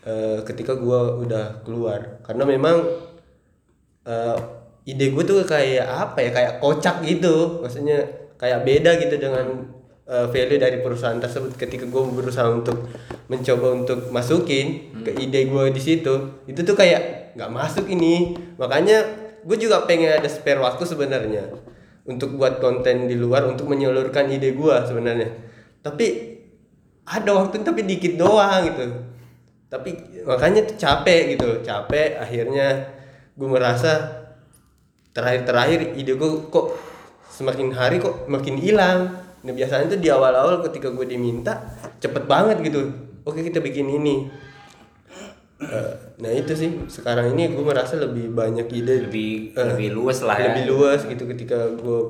[0.04, 2.20] eh, ketika gue udah keluar.
[2.20, 2.84] Karena memang
[4.04, 4.38] eh,
[4.84, 9.72] ide gue tuh kayak apa ya kayak kocak gitu maksudnya kayak beda gitu dengan
[10.06, 11.58] eh, value dari perusahaan tersebut.
[11.58, 12.86] Ketika gue berusaha untuk
[13.26, 18.38] mencoba untuk masukin ke ide gue di situ itu tuh kayak nggak masuk ini.
[18.56, 19.02] Makanya
[19.42, 21.50] gue juga pengen ada spare waktu sebenarnya
[22.06, 25.30] untuk buat konten di luar untuk menyalurkan ide gue sebenarnya.
[25.82, 26.06] Tapi
[27.06, 28.86] ada waktu tapi dikit doang gitu.
[29.66, 31.62] Tapi makanya tuh capek gitu.
[31.66, 32.94] Capek akhirnya
[33.36, 34.22] gue merasa
[35.10, 36.76] terakhir-terakhir ide gue kok
[37.32, 41.54] semakin hari kok makin hilang nah biasanya tuh di awal-awal ketika gue diminta
[41.96, 42.82] cepet banget gitu.
[43.22, 44.26] Oke kita bikin ini.
[45.56, 46.84] Eh, nah itu sih.
[46.86, 49.08] Sekarang ini gue merasa lebih banyak ide.
[49.08, 50.52] Lebih Eh, lebih luas lah ya.
[50.52, 52.00] lebih luas gitu ketika gue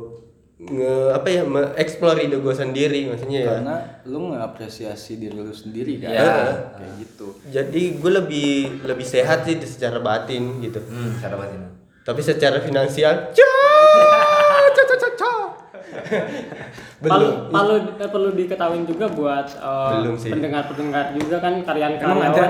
[0.57, 1.45] nge apa ya
[1.77, 3.51] explore ide gue sendiri maksudnya ya.
[3.61, 6.11] Karena lu ngapresiasi diri lu sendiri kan.
[6.11, 6.35] Iya.
[6.75, 7.27] Kayak gitu.
[7.53, 8.51] jadi gue lebih
[8.83, 10.81] lebih sehat sih secara batin gitu.
[10.81, 11.61] Hmm cara batin.
[12.03, 15.43] Tapi secara finansial cah, cah, cah, cah.
[15.86, 15.86] perlu
[17.03, 17.53] belum.
[17.53, 20.31] perlu eh, perlu diketahui juga buat eh, Belum sih.
[20.33, 22.33] pendengar-pendengar juga kan karyan Emang karyawan.
[22.33, 22.47] ada?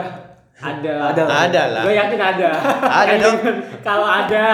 [0.56, 0.94] ada.
[1.12, 1.22] Ada.
[1.28, 1.82] ada lah.
[1.84, 2.48] Gue yakin ada.
[2.80, 3.36] Ada dong.
[3.88, 4.44] kalau ada.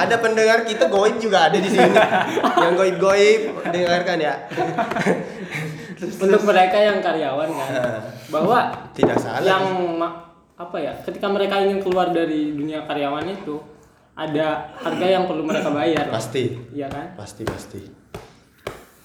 [0.00, 1.92] Ada pendengar kita goib juga ada di sini.
[2.56, 4.34] Yang goib goib dengarkan ya.
[6.24, 7.70] Untuk mereka yang karyawan kan
[8.26, 8.58] bahwa
[8.90, 9.62] tidak salah yang
[9.94, 13.62] ma- apa ya ketika mereka ingin keluar dari dunia karyawan itu
[14.12, 16.08] ada harga yang perlu mereka bayar.
[16.10, 16.58] Pasti.
[16.72, 17.14] Iya kan?
[17.14, 18.01] Pasti pasti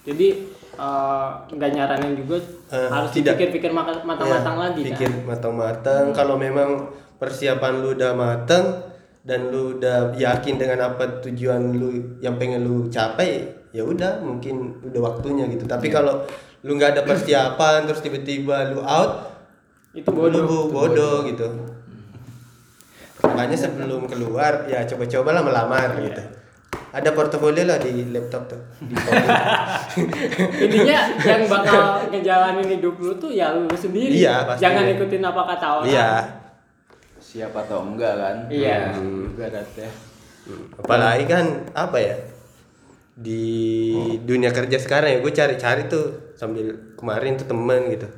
[0.08, 0.26] jadi
[0.74, 2.36] eh, nggak nyaranin juga
[2.68, 3.36] Eh, harus tidak.
[3.36, 8.84] dipikir-pikir maka- matang-matang Ya, lagi pikir kan matang-matang kalau memang persiapan lu udah matang
[9.20, 14.80] dan lu udah yakin dengan apa tujuan lu yang pengen lu capai ya udah mungkin
[14.82, 15.64] udah waktunya gitu.
[15.64, 16.24] Tapi kalau
[16.60, 19.28] lu nggak ada persiapan terus tiba-tiba lu out
[19.92, 20.40] itu bodoh.
[20.40, 21.48] lu bodoh gitu.
[23.18, 26.22] Makanya sebelum keluar ya coba-cobalah melamar gitu
[26.98, 28.94] ada portofolio lah di laptop tuh di
[30.66, 34.62] intinya yang bakal ngejalanin hidup lu tuh ya lu sendiri Iya, pasti.
[34.66, 36.10] jangan ikutin apa kata orang iya
[37.18, 38.36] Siapa atau enggak kan?
[38.48, 38.88] Iya.
[38.96, 39.36] Hmm.
[39.36, 39.90] Ibaratnya.
[40.48, 41.44] Hmm, apalagi kan
[41.76, 42.16] apa ya
[43.12, 43.44] di
[44.24, 48.08] dunia kerja sekarang ya gue cari-cari tuh sambil kemarin tuh temen gitu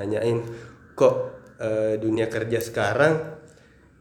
[0.00, 0.40] nanyain
[0.96, 1.14] kok
[1.60, 3.20] eh, dunia kerja sekarang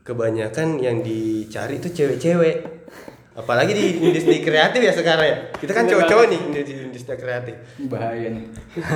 [0.07, 2.82] kebanyakan yang dicari tuh cewek-cewek
[3.33, 7.55] apalagi di industri kreatif ya sekarang ya kita kan cowok-cowok nih di industri kreatif
[7.89, 8.45] Bahaya nih.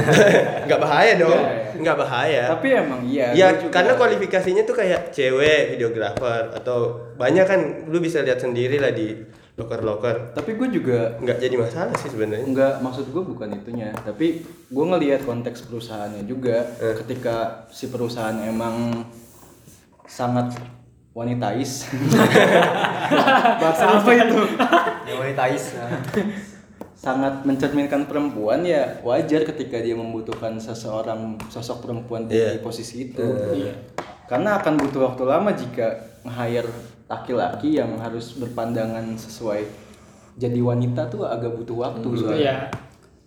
[0.70, 1.82] nggak bahaya dong Iya, iya.
[1.82, 3.28] nggak bahaya Tapi emang iya.
[3.34, 6.78] Ya karena kualifikasinya tuh kayak cewek videografer atau
[7.18, 9.18] banyak kan lu bisa lihat sendiri lah di
[9.58, 13.90] loker-loker Tapi gue juga nggak jadi masalah sih sebenarnya Enggak, maksud gue bukan itunya.
[13.98, 16.78] Tapi gue ngelihat konteks perusahaannya juga.
[16.78, 16.94] Eh.
[16.94, 19.02] Ketika si perusahaan emang
[20.06, 20.54] sangat
[21.18, 21.90] wanitais.
[23.62, 24.38] Bahasa apa itu?
[25.10, 25.74] Monetize.
[26.98, 32.58] sangat mencerminkan perempuan ya wajar ketika dia membutuhkan seseorang sosok perempuan di Iya.
[32.60, 33.22] posisi itu.
[34.26, 36.68] Karena akan butuh waktu lama jika nge-hire
[37.08, 39.64] laki-laki yang harus berpandangan sesuai
[40.36, 42.38] jadi wanita tuh agak butuh waktu soalnya.
[42.38, 42.58] Iya.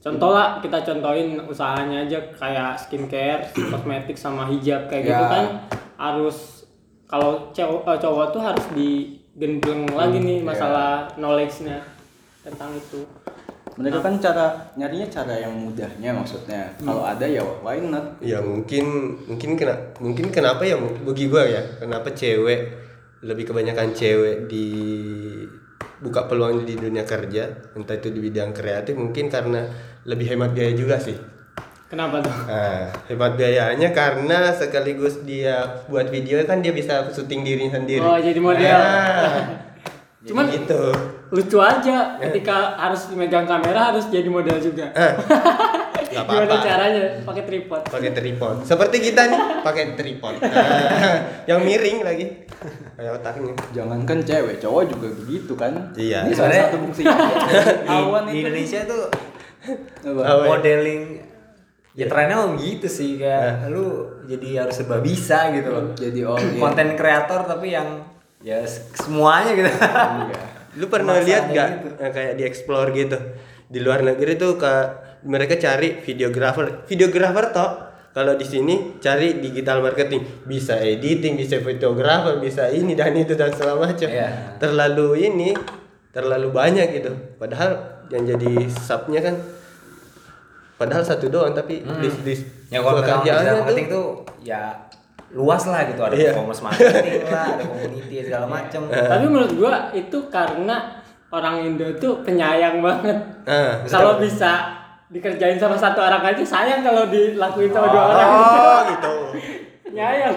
[0.01, 5.31] Contoh lah kita contohin usahanya aja kayak skincare, kosmetik sama hijab kayak gitu Ya.
[5.31, 5.45] kan
[5.95, 6.60] harus
[7.11, 11.83] kalau cowok eh, cowok tuh harus digendeng lagi nih masalah knowledge-nya
[12.47, 13.03] tentang itu.
[13.75, 14.47] Mereka kan cara
[14.79, 16.71] nyarinya cara yang mudahnya maksudnya.
[16.79, 18.23] Kalau ada ya why not?
[18.23, 22.79] ya mungkin mungkin kena mungkin kenapa ya bagi gua ya kenapa cewek
[23.27, 24.67] lebih kebanyakan cewek di
[26.01, 29.69] buka peluang di dunia kerja entah itu di bidang kreatif mungkin karena
[30.09, 31.40] lebih hemat biaya juga sih
[31.91, 32.31] Kenapa tuh?
[32.47, 37.99] Nah, hemat biayanya karena sekaligus dia buat video kan dia bisa syuting dirinya sendiri.
[38.01, 38.63] Oh, jadi model.
[38.63, 39.59] Nah,
[40.23, 40.83] Cuman- jadi gitu.
[41.31, 44.87] Lucu aja ketika harus megang kamera harus jadi model juga.
[46.11, 46.67] Nggak Gimana apa-apa.
[46.67, 47.03] caranya?
[47.23, 47.81] Pakai tripod.
[47.87, 51.15] pakai tripod seperti kita nih pakai tripod Nah,
[51.51, 52.27] yang miring lagi
[52.99, 55.71] kayak otaknya Jangankan cewek, cowok juga begitu kan.
[55.95, 56.27] Iya.
[56.27, 57.03] Ini salah satu bukti.
[57.87, 58.43] Awan di.
[58.43, 59.07] Indonesia tuh
[60.45, 61.30] modeling
[62.01, 65.69] ya trennya mau gitu sih kayak lu jadi harus serba bisa gitu.
[65.69, 66.57] Loh Jadi all in.
[66.57, 68.01] konten kreator tapi yang
[68.41, 68.65] ya
[68.97, 69.69] semuanya gitu.
[69.69, 70.41] Iya.
[70.81, 71.89] lu pernah lihat gak gitu.
[72.01, 73.19] eh, kayak di explore gitu?
[73.69, 74.73] Di luar negeri tuh ke
[75.29, 76.89] mereka cari videographer.
[76.89, 77.71] Videographer toh
[78.17, 80.25] kalau di sini cari digital marketing.
[80.49, 84.09] Bisa editing bisa videographer bisa ini dan itu dan segala macam.
[84.09, 84.57] Iya.
[84.57, 85.53] terlalu ini
[86.17, 87.13] terlalu banyak gitu.
[87.37, 89.60] Padahal yang jadi subnya kan
[90.81, 92.35] padahal satu doang tapi di, di
[92.73, 94.07] ya kalau pekerjaannya digital tuh marketing tuh
[94.41, 94.63] ya
[95.31, 96.01] luas lah gitu.
[96.01, 96.31] Ada Iya.
[96.33, 100.77] performance marketing lah ada community segala macam Tapi menurut gua itu karena
[101.31, 103.19] orang Indo tuh penyayang banget.
[103.45, 103.85] Ah.
[103.85, 104.81] Kalau bisa
[105.13, 108.29] dikerjain sama satu orang aja sayang kalau dilakuin sama dua orang.
[108.33, 109.15] oh gitu.
[109.91, 110.35] Penyayang.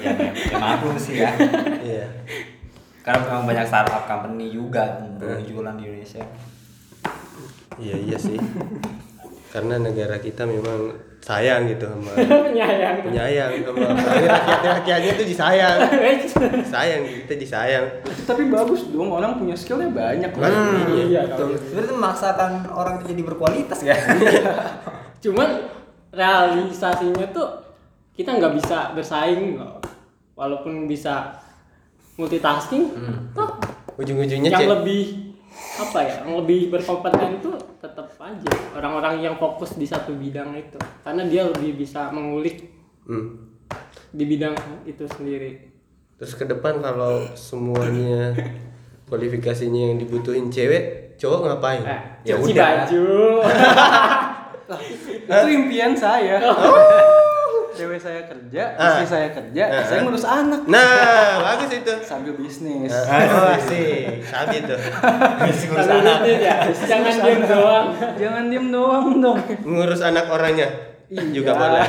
[0.00, 1.32] ya, ya maklum sih ya.
[1.82, 2.06] Iya.
[3.02, 6.22] Karena memang banyak startup company juga bermunculan di Indonesia.
[7.76, 8.38] Iya iya sih
[9.48, 12.12] karena negara kita memang sayang gitu sama
[12.48, 13.02] penyayang.
[13.02, 15.78] penyayang sama rakyat-rakyatnya tuh disayang.
[16.72, 17.86] Sayang kita disayang.
[18.24, 20.52] Tapi bagus dong, orang punya skillnya banyak kan.
[20.94, 21.58] Iya, betul.
[21.58, 23.96] sebenarnya itu memaksakan orang jadi berkualitas ya
[25.18, 25.68] Cuman
[26.14, 27.48] realisasinya tuh
[28.14, 29.82] kita nggak bisa bersaing loh.
[30.38, 31.34] Walaupun bisa
[32.14, 32.94] multitasking,
[33.34, 33.58] toh
[33.98, 34.70] ujung-ujungnya yang cek.
[34.70, 35.34] lebih
[35.82, 40.74] apa ya, yang lebih berkompeten tuh tetap aja orang-orang yang fokus di satu bidang itu,
[41.00, 42.70] karena dia lebih bisa mengulik
[43.04, 43.54] Hmm.
[44.10, 44.52] di bidang
[44.84, 45.70] itu sendiri.
[46.14, 48.34] terus ke depan kalau semuanya
[49.06, 52.66] kualifikasinya yang dibutuhin cewek cowok ngapain Eh, Ya cuci udah.
[52.84, 53.06] baju.
[55.24, 56.36] Itu impian saya.
[57.68, 58.96] Cewek saya kerja, Ah.
[58.96, 59.82] istri saya kerja, Ah.
[59.82, 62.88] saya ngurus anak nah bagus itu sambil bisnis.
[62.90, 64.80] oh sih sabi tuh
[65.78, 67.86] Sambil bisnis ya, jangan diam doang.
[68.16, 69.38] Jangan diem doang dong.
[69.62, 70.68] ngurus anak orangnya
[71.08, 71.22] Iya.
[71.32, 71.86] juga boleh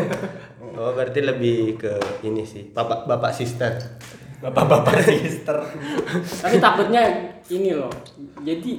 [0.76, 1.92] oh berarti lebih ke
[2.22, 3.74] ini sih bapak bapak sister
[4.38, 5.56] bapak-bapak sister
[6.36, 7.02] Tapi takutnya
[7.46, 7.88] ini loh.
[8.38, 8.78] Jadi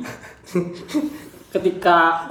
[1.47, 2.27] ketika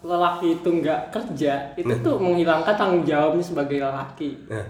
[0.00, 4.36] lelaki itu nggak kerja, itu tuh menghilangkan tanggung jawabnya sebagai lelaki.
[4.50, 4.66] nah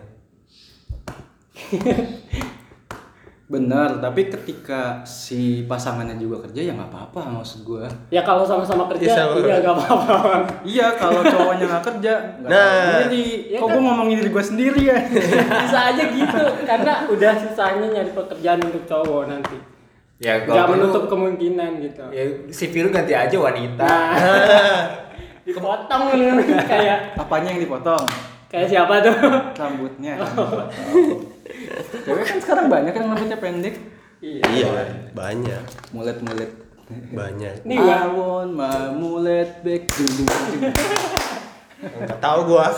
[3.51, 7.83] Bener, tapi ketika si pasangannya juga kerja ya nggak apa-apa maksud gua.
[8.07, 10.15] Ya kalau sama-sama kerja, Iya, sama- iya nggak apa-apa.
[10.63, 12.99] Iya, kalau cowoknya nggak kerja, nggak Nah.
[13.11, 13.51] diri.
[13.51, 13.75] Iya Kok kan?
[13.75, 14.99] gua ngomongin diri gua sendiri ya?
[15.67, 19.59] Bisa aja gitu, karena udah susahnya nyari pekerjaan untuk cowok nanti.
[20.21, 22.05] Ya Nggak menutup kemungkinan gitu.
[22.13, 24.83] ya CV lu ganti aja wanita Nah,
[25.49, 26.03] dipotong
[26.63, 28.05] kayak Apanya yang dipotong?
[28.47, 29.15] kayak siapa tuh?
[29.55, 30.19] Rambutnya.
[32.03, 33.79] Cewek kan sekarang banyak yang rambutnya pendek.
[34.21, 34.43] Iya.
[34.45, 36.51] iya banyak Mulet-mulet.
[36.91, 39.87] banyak Nih I want my mulet back.
[39.89, 40.27] Dung.
[41.81, 42.69] nggak tahu gua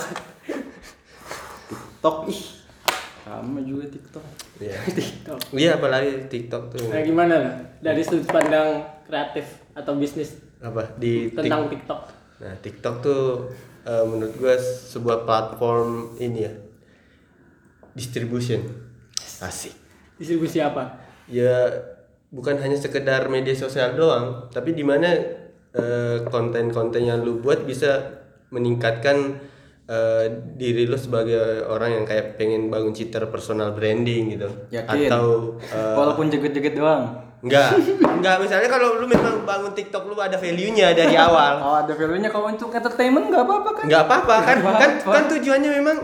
[1.67, 2.43] TikTok ih.
[3.23, 4.25] Sama juga TikTok.
[4.63, 5.39] Iya TikTok.
[5.59, 9.45] iya apalagi TikTok tuh Nah gimana lah dari sudut pandang kreatif
[9.75, 12.01] atau bisnis apa di Tik- tentang TikTok?
[12.43, 13.23] Nah, TikTok tuh
[13.83, 16.53] eh, menurut gue sebuah platform ini ya.
[17.93, 18.63] Distribution.
[19.43, 19.75] Asik.
[20.17, 21.03] Distribusi apa?
[21.27, 21.71] Ya
[22.33, 25.11] bukan hanya sekedar media sosial doang, tapi di mana
[25.75, 29.39] eh, konten-konten yang lu buat bisa meningkatkan
[29.89, 34.49] eh, diri lu sebagai orang yang kayak pengen bangun citra personal branding gitu.
[34.71, 35.09] Yakin?
[35.09, 37.31] Atau eh, Walaupun joget-joget doang.
[37.43, 37.75] enggak,
[38.07, 41.59] enggak misalnya kalau lu memang bangun TikTok lu ada value-nya dari awal.
[41.59, 43.85] Kalau ada value-nya kalau untuk entertainment nggak apa-apa kan?
[43.91, 45.97] nggak apa-apa kan kan kan tujuannya memang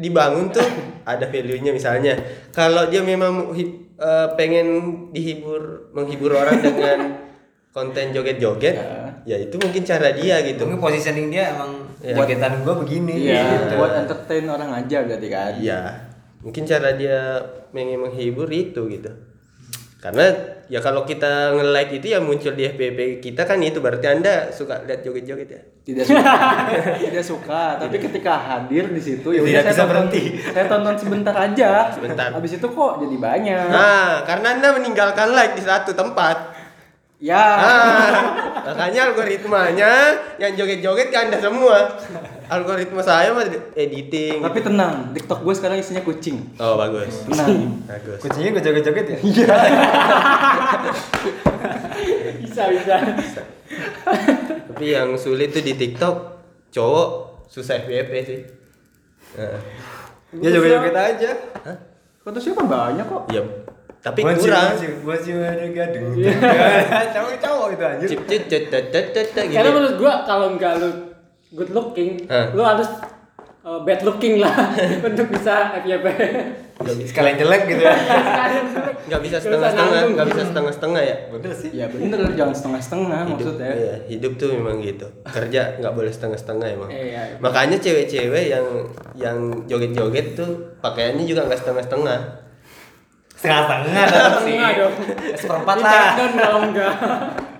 [0.00, 0.64] dibangun tuh
[1.04, 2.16] ada value-nya misalnya
[2.52, 4.66] kalau dia memang eh, pengen
[5.12, 6.98] dihibur menghibur orang dengan
[7.70, 8.74] konten joget-joget
[9.22, 12.14] ya itu mungkin cara dia gitu mungkin positioning dia emang Ya.
[12.14, 13.74] jogetan gua begini Iya, gitu.
[13.74, 15.50] buat entertain orang aja berarti kan.
[15.58, 15.80] iya
[16.38, 19.10] mungkin cara dia pengen menghibur itu gitu
[19.98, 20.30] karena
[20.66, 24.86] ya kalau kita nge-like itu ya muncul di FPP kita kan itu berarti anda suka
[24.86, 26.22] lihat joget-joget ya Tidak suka.
[27.02, 30.22] Tidak suka, tapi ketika hadir di situ ya Tidak bisa tonton, berhenti.
[30.44, 31.70] Saya tonton sebentar aja.
[31.90, 32.28] Sebentar.
[32.30, 33.66] Habis itu kok jadi banyak.
[33.66, 36.57] nah karena anda meninggalkan like di satu tempat
[37.18, 37.34] Ya.
[37.34, 38.14] Ah,
[38.62, 39.90] makanya algoritmanya
[40.38, 41.98] yang joget-joget ke anda semua.
[42.46, 43.42] Algoritma saya mah
[43.74, 44.38] editing.
[44.38, 46.38] Tapi tenang, TikTok gue sekarang isinya kucing.
[46.62, 47.26] Oh bagus.
[47.26, 47.82] Tenang.
[47.90, 48.22] Bagus.
[48.22, 49.18] kucingnya gua joget-joget ya
[52.38, 52.96] Bisa bisa.
[54.70, 56.16] Tapi yang sulit tuh di TikTok
[56.70, 57.08] cowok
[57.50, 58.40] susah FYP sih.
[59.34, 59.58] Nah,
[60.38, 61.30] Ya joget-joget aja.
[62.22, 63.22] Kata siapa banyak kok.
[63.34, 63.42] iya.
[63.98, 64.78] Tapi kurang.
[65.02, 66.04] Masih ada gading.
[66.14, 66.32] Iya.
[67.14, 69.56] Cowok-cowok itu gitu.
[69.58, 70.90] Karena menurut gua kalau nggak lu
[71.56, 72.52] good looking, Hah?
[72.54, 72.86] lu harus
[73.64, 74.54] uh, bad looking lah
[75.08, 76.06] untuk bisa FYP.
[77.10, 77.90] Sekalian jelek gitu ya.
[79.10, 81.16] Nggak bisa setengah-setengah, nggak bisa setengah-setengah ya.
[81.34, 81.70] Bener sih.
[81.74, 83.70] Ya bener jangan setengah-setengah Hidup, maksudnya.
[83.74, 85.06] iya, hidup tuh memang gitu.
[85.26, 86.90] Kerja nggak boleh setengah-setengah emang.
[86.94, 87.22] Iya, iya.
[87.42, 88.66] Makanya cewek-cewek yang
[89.18, 92.46] yang joget-joget tuh pakaiannya juga nggak setengah-setengah.
[93.38, 94.52] Setengah-setengah tetap sih.
[94.52, 94.94] Setengah dong.
[95.32, 95.86] Seperempat lah.
[95.86, 96.94] take down kalau enggak.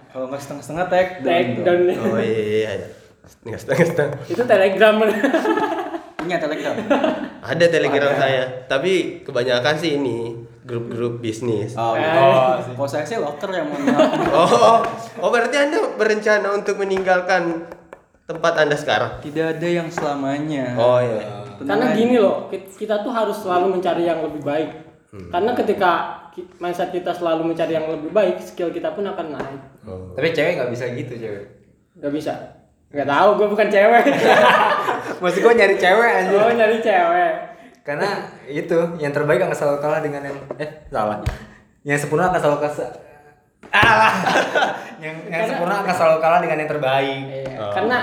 [0.09, 1.81] Kalau nggak setengah-setengah tag Take down.
[1.97, 2.89] Oh iya, iya, iya.
[3.45, 4.15] nggak setengah-setengah.
[4.27, 4.95] Itu telegram.
[6.19, 6.75] Punya telegram.
[7.41, 8.19] Ada telegram Ada.
[8.19, 11.73] saya, tapi kebanyakan sih ini grup-grup bisnis.
[11.73, 12.05] Oh, Eh.
[12.05, 13.79] oh kalau saya sih locker yang mau
[14.37, 14.83] Oh,
[15.17, 17.65] oh berarti anda berencana untuk meninggalkan
[18.27, 19.23] tempat anda sekarang?
[19.23, 20.75] Tidak ada yang selamanya.
[20.75, 21.47] Oh iya.
[21.57, 24.71] Tenang Karena gini loh, ki- kita tuh harus selalu mencari yang lebih baik.
[25.09, 25.29] Hmm.
[25.29, 25.93] Karena ketika
[26.57, 29.61] mindset kita selalu mencari yang lebih baik, skill kita pun akan naik.
[29.83, 30.13] Oh.
[30.13, 31.45] Tapi cewek nggak bisa gitu cewek.
[31.97, 32.33] Gak bisa.
[32.89, 34.05] Gak tahu, gue bukan cewek.
[35.21, 36.39] Maksud gue nyari cewek anjir.
[36.39, 37.33] oh nyari cewek.
[37.83, 38.09] Karena
[38.45, 41.25] itu yang terbaik akan selalu kalah dengan yang eh salah.
[41.83, 42.77] Yang sempurna akan selalu kalah.
[43.69, 44.15] Alah.
[44.97, 47.21] yang yang Karena- sempurna akan selalu kalah dengan yang terbaik.
[47.27, 47.73] Iya, Oh.
[47.75, 47.97] Karena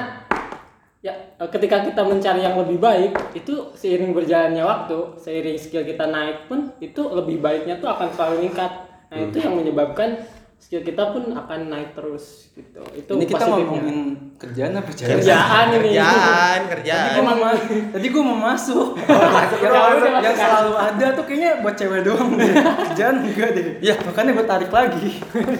[1.37, 6.71] ketika kita mencari yang lebih baik, itu seiring berjalannya waktu, seiring skill kita naik pun
[6.79, 8.71] itu lebih baiknya tuh akan selalu meningkat.
[9.05, 9.45] Nah, itu Hmm.
[9.45, 10.09] yang menyebabkan
[10.57, 12.81] skill kita pun akan naik terus gitu.
[12.91, 13.97] Itu Ini kita ngomongin
[14.35, 15.11] kerjaan apa cewek?
[15.13, 15.79] kerjaan ini.
[15.91, 17.11] Kerjaan, Tadi kerjaan.
[17.11, 18.87] gua mau ma- tadi gua mau masuk.
[19.37, 20.39] masuk, yang, yang- udah yang masuk.
[20.41, 22.53] selalu ada tuh kayaknya buat cewek doang deh.
[22.89, 23.67] Kerjaan enggak deh.
[23.79, 23.93] Ya.
[24.01, 25.09] Makanya gua tarik lagi.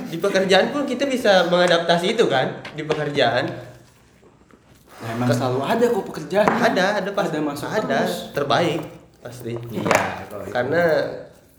[0.07, 2.47] Di pekerjaan pun kita bisa mengadaptasi itu kan?
[2.71, 3.45] Di pekerjaan
[5.05, 6.49] Nah, emang selalu ada kok pekerjaan.
[6.49, 8.33] ada, ada pas Ada masuk ada terus.
[8.33, 8.81] terbaik
[9.21, 9.53] pasti.
[9.53, 9.93] Iya.
[10.49, 10.81] Karena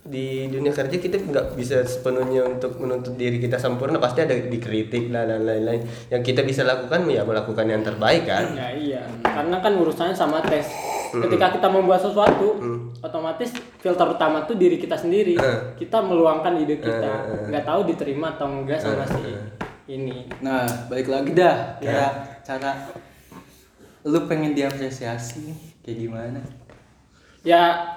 [0.03, 5.11] di dunia kerja kita nggak bisa sepenuhnya untuk menuntut diri kita sempurna pasti ada dikritik
[5.11, 9.59] lah dan lain-lain yang kita bisa lakukan ya melakukan yang terbaik kan Ya iya, karena
[9.59, 10.63] kan urusannya sama tes.
[11.09, 12.79] Ketika kita membuat sesuatu, Mm.
[12.99, 15.35] otomatis filter utama tuh diri kita sendiri.
[15.35, 15.59] Eh.
[15.77, 17.47] Kita meluangkan ide kita, Eh, eh, eh.
[17.47, 19.23] nggak tahu diterima atau enggak sama si
[19.87, 20.27] ini.
[20.39, 21.79] Nah, balik lagi dah.
[21.79, 22.07] Cara
[22.43, 22.71] cara
[24.03, 26.41] lu pengen diapresiasi kayak gimana?
[27.41, 27.93] Ya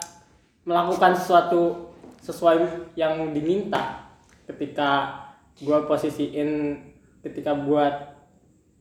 [0.62, 4.06] melakukan sesuatu sesuai yang diminta.
[4.46, 5.20] Ketika
[5.60, 6.78] gua posisiin,
[7.20, 8.16] ketika buat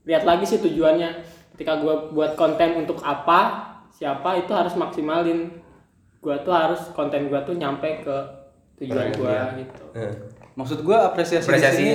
[0.06, 1.26] lihat lagi sih tujuannya.
[1.54, 5.52] Ketika gua buat konten untuk apa, siapa itu harus maksimalin.
[6.20, 8.16] Gua tuh harus konten gua tuh nyampe ke
[8.80, 9.50] tujuan gua lihat.
[9.60, 9.84] gitu.
[9.96, 10.14] Eh.
[10.56, 11.94] Maksud gua apresiasi, Apresiasi di sini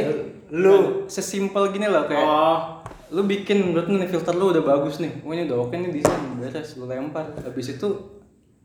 [0.52, 1.04] lu.
[1.08, 2.56] sesimpel gini loh kayak Oh,
[3.14, 5.22] lu bikin menurut lu nih filter lu udah bagus nih.
[5.22, 7.30] Oh ini udah oke nih desain beres lu lempar.
[7.46, 7.88] Habis itu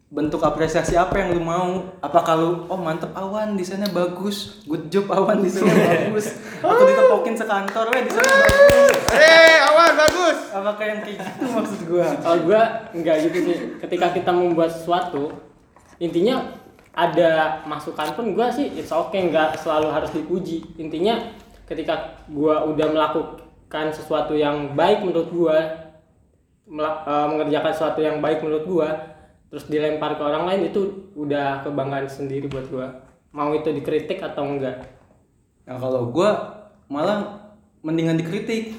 [0.10, 1.86] bentuk apresiasi apa yang lu mau?
[2.02, 5.78] Apakah lu oh mantep awan desainnya bagus, good job awan desainnya
[6.10, 6.34] bagus.
[6.66, 8.98] Atau ditepokin sekantor, weh desainnya bagus.
[9.14, 10.38] Eh, awan bagus.
[10.50, 12.08] Apakah yang kayak gitu maksud gua?
[12.18, 12.62] kalau gua
[12.98, 13.58] enggak gitu sih.
[13.78, 15.30] Ketika kita membuat sesuatu,
[16.02, 16.58] intinya
[16.98, 20.66] ada masukan pun gua sih it's okay nggak selalu harus dipuji.
[20.82, 21.22] Intinya
[21.70, 25.58] ketika gua udah melakukan sesuatu yang baik menurut gua,
[26.68, 28.90] eh, mengerjakan sesuatu yang baik menurut gua,
[29.48, 30.82] terus dilempar ke orang lain itu
[31.14, 32.88] udah kebanggaan sendiri buat gua.
[33.30, 34.82] Mau itu dikritik atau enggak.
[35.66, 36.30] Nah kalau gua
[36.90, 37.50] malah
[37.82, 38.74] mendingan dikritik.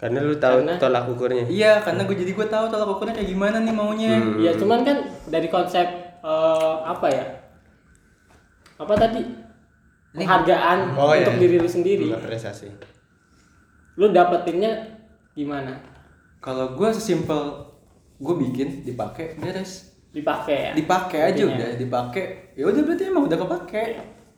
[0.00, 1.46] Karena lu tahu Karena- tolak ukurnya.
[1.46, 4.18] Iya, karena gue jadi gue tahu tolak ukurnya kayak gimana nih maunya.
[4.42, 4.98] Ya cuman kan
[5.30, 5.86] dari konsep
[6.18, 7.22] eh, apa ya?
[8.82, 9.22] Apa tadi?
[10.10, 11.30] Penghargaan Oh, iya.
[11.30, 12.10] untuk diri lu sendiri.
[12.10, 12.66] Apresiasi.
[14.02, 14.72] Lu dapetinnya
[15.32, 15.78] gimana?
[16.42, 17.38] Kalau gue sesimpel
[18.18, 19.94] gue bikin dipakai beres.
[20.10, 20.72] Dipakai ya.
[20.74, 22.24] Dipakai aja udah, dipakai.
[22.52, 23.84] Ya udah berarti emang udah kepake.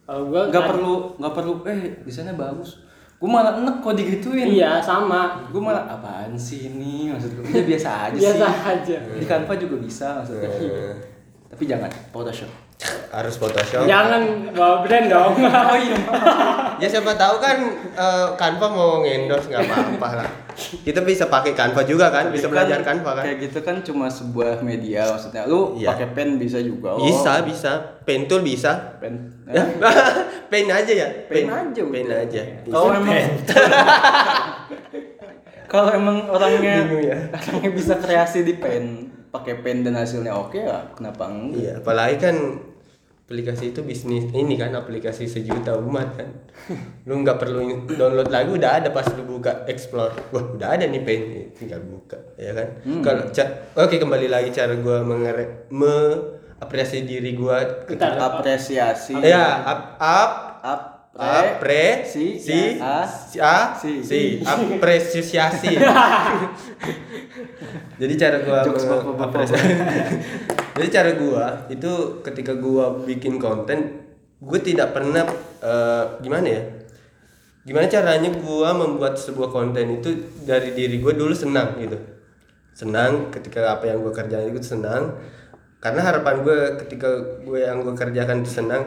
[0.04, 2.84] Kalau gua Gak kan- perlu nggak perlu eh desainnya bagus.
[3.16, 4.52] Gue malah enek kok digituin.
[4.52, 5.40] Iya, sama.
[5.48, 7.44] Gue malah apaan sih ini maksud gue.
[7.48, 8.68] Udah biasa aja Biasa sih.
[8.68, 8.96] aja.
[9.16, 10.50] Di Canva juga bisa maksudnya.
[10.52, 10.94] Eh,
[11.48, 12.50] Tapi jangan Photoshop.
[13.10, 13.84] Harus Photoshop.
[13.84, 15.32] Jangan bawa brand dong.
[15.64, 15.96] Oh iya.
[16.76, 17.56] Ya siapa tahu kan
[17.90, 20.28] eh, Canva mau ngendorse nggak apa-apa lah.
[20.54, 23.24] Kita bisa pakai Canva juga kan, bisa belajar Canva kan.
[23.24, 25.44] Kayak gitu kan cuma sebuah media maksudnya.
[25.44, 25.92] Lu Iya.
[25.92, 26.92] pakai pen bisa juga.
[26.92, 27.72] Oh, Bisa, bisa.
[28.02, 28.98] Pen tool bisa.
[28.98, 29.32] Pen.
[29.46, 29.64] Ya,
[30.50, 31.08] pen aja ya.
[31.24, 32.20] Pen aja Pen udah.
[32.20, 32.42] aja.
[32.64, 33.16] Kalau emang
[35.66, 37.18] kalau emang orangnya Bingung ya.
[37.32, 41.58] orangnya bisa kreasi di pen, pakai pen dan hasilnya oke ya, kenapa enggak?
[41.58, 42.36] Iya, apalagi kan
[43.24, 46.28] aplikasi itu bisnis ini kan aplikasi sejuta umat kan.
[47.08, 50.12] Lu nggak perlu download lagi udah ada pas lu buka explore.
[50.28, 51.24] Wah udah ada nih paint
[51.56, 52.68] tinggal buka ya kan?
[53.00, 59.16] Kalau ca- oke kembali lagi cara gua mengere mengapresiasi diri gua Bentar, apresiasi.
[59.16, 60.80] Ya up up ap
[61.14, 64.02] apre si si a si a si.
[64.02, 65.70] si apresiasi
[68.02, 68.66] jadi cara gua
[70.74, 74.04] jadi cara gua itu ketika gua bikin konten
[74.44, 75.24] gue tidak pernah
[75.64, 76.62] eh, gimana ya?
[77.64, 80.12] Gimana caranya gua membuat sebuah konten itu
[80.44, 81.96] dari diri gue dulu senang gitu.
[82.76, 85.16] Senang ketika apa yang gue kerjain itu senang.
[85.80, 87.08] Karena harapan gue ketika
[87.44, 88.84] gue yang gue kerjakan itu senang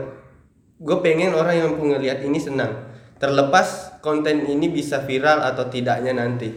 [0.78, 2.86] gue pengen orang yang ngelihat ini senang.
[3.18, 6.54] Terlepas konten ini bisa viral atau tidaknya nanti.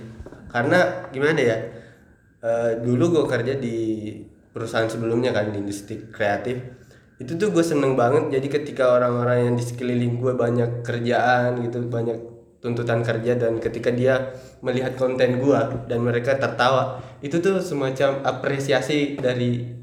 [0.52, 1.58] Karena gimana ya?
[2.40, 4.12] Eh, dulu gue kerja di
[4.52, 6.60] perusahaan sebelumnya kan di industri kreatif.
[7.16, 8.28] Itu tuh gue seneng banget.
[8.40, 13.88] Jadi ketika orang-orang yang di sekeliling gue banyak kerjaan gitu banyak tuntutan kerja dan ketika
[13.88, 19.79] dia melihat konten gue dan mereka tertawa itu tuh semacam apresiasi dari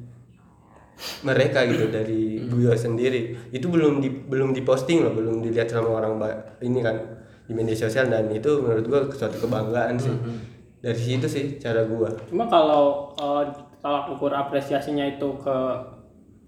[1.21, 3.35] mereka gitu dari gue sendiri.
[3.49, 6.17] Itu belum di belum diposting loh belum dilihat sama orang
[6.61, 6.97] ini kan
[7.45, 8.09] di media sosial.
[8.09, 10.13] Dan itu menurut gue suatu kebanggaan sih.
[10.77, 13.11] Dari situ sih cara gue Cuma kalau
[13.81, 15.57] tolak ukur apresiasinya itu ke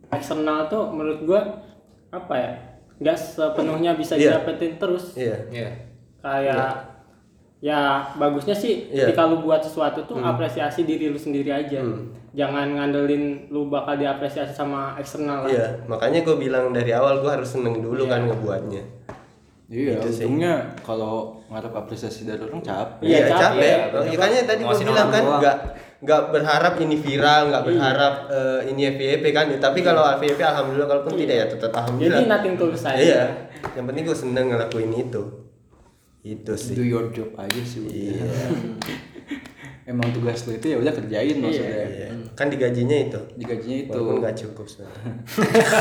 [0.10, 1.42] eksternal tuh menurut gua
[2.10, 2.52] apa ya?
[3.00, 4.36] nggak sepenuhnya bisa Iya.
[4.36, 5.16] didapetin terus.
[5.16, 5.40] iya.
[5.48, 5.70] Iya.
[6.20, 7.00] Kayak
[7.64, 11.80] ya bagusnya sih ketika lu buat sesuatu tuh apresiasi diri lu sendiri aja.
[12.32, 15.50] Jangan ngandelin lu bakal diapresiasi sama eksternal lah.
[15.50, 18.84] Iya, makanya gue bilang dari awal gue harus seneng dulu kan ngebuatnya.
[19.68, 20.26] iya Itu sih.
[20.26, 23.76] untungnya kalau ngarep apresiasi dari orang capek Iya, Iya, capek.
[23.92, 24.02] capek.
[24.14, 25.40] Makanya tadi gue bilang kan doang.
[25.40, 25.58] nggak
[26.00, 29.46] nggak berharap ini viral, nggak berharap eh, ini FYP kan.
[29.52, 32.22] Tapi kalau FYP alhamdulillah kalaupun tidak ya tetap Jadi alhamdulillah.
[32.26, 32.98] nothing tulus aja.
[32.98, 33.24] Iya.
[33.74, 35.22] Yang penting gue seneng ngelakuin itu.
[36.20, 36.74] Itu sih.
[36.74, 37.86] do your job aja sih.
[37.86, 38.26] Iya.
[39.90, 42.08] emang tugas lu itu ya udah kerjain maksudnya Iya.
[42.32, 43.20] Kan digajinya itu.
[43.36, 45.14] digajinya itu Walaupun nggak cukup sebenarnya.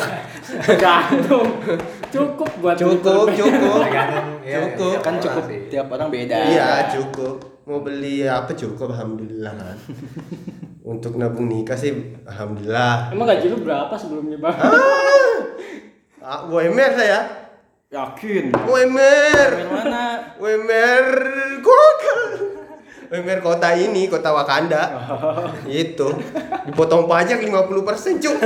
[0.64, 1.48] Tergantung.
[2.08, 3.78] Cukup buat Cukup, cukup.
[4.48, 4.90] Iya, Cukup.
[4.90, 4.98] iya.
[4.98, 5.60] kan cukup sih.
[5.68, 7.36] tiap orang beda Iya cukup.
[7.62, 9.76] Mau beli apa cukup alhamdulillah kan.
[10.90, 11.92] Untuk nabung nikah sih
[12.24, 13.12] alhamdulillah.
[13.12, 14.56] Emang gaji lu berapa sebelumnya bang?
[16.18, 17.20] Ah, WMR saya.
[17.88, 19.50] yakin WMR.
[19.58, 20.04] Yang mana
[20.36, 21.06] WMR
[21.60, 22.16] kota.
[23.08, 24.82] WMR kota ini, kota Wakanda.
[25.64, 26.12] Itu.
[26.68, 28.36] Dipotong pajak 50% cuk.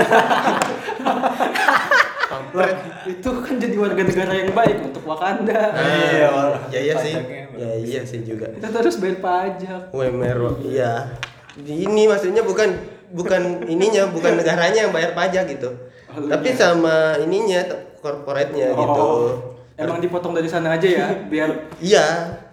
[3.07, 6.31] Itu kan jadi warga negara yang baik untuk Wakanda Iya,
[6.73, 7.15] ya iya sih.
[7.53, 8.49] Ya iya sih juga.
[8.49, 11.13] kita terus bayar pajak WMR iya.
[11.61, 12.73] Ini maksudnya bukan
[13.13, 15.69] bukan ininya, bukan negaranya yang bayar pajak gitu.
[16.13, 17.61] Oh, Tapi sama ininya
[18.01, 19.05] korporatnya gitu.
[19.05, 22.05] Oh, emang dipotong dari sana aja ya biar Iya,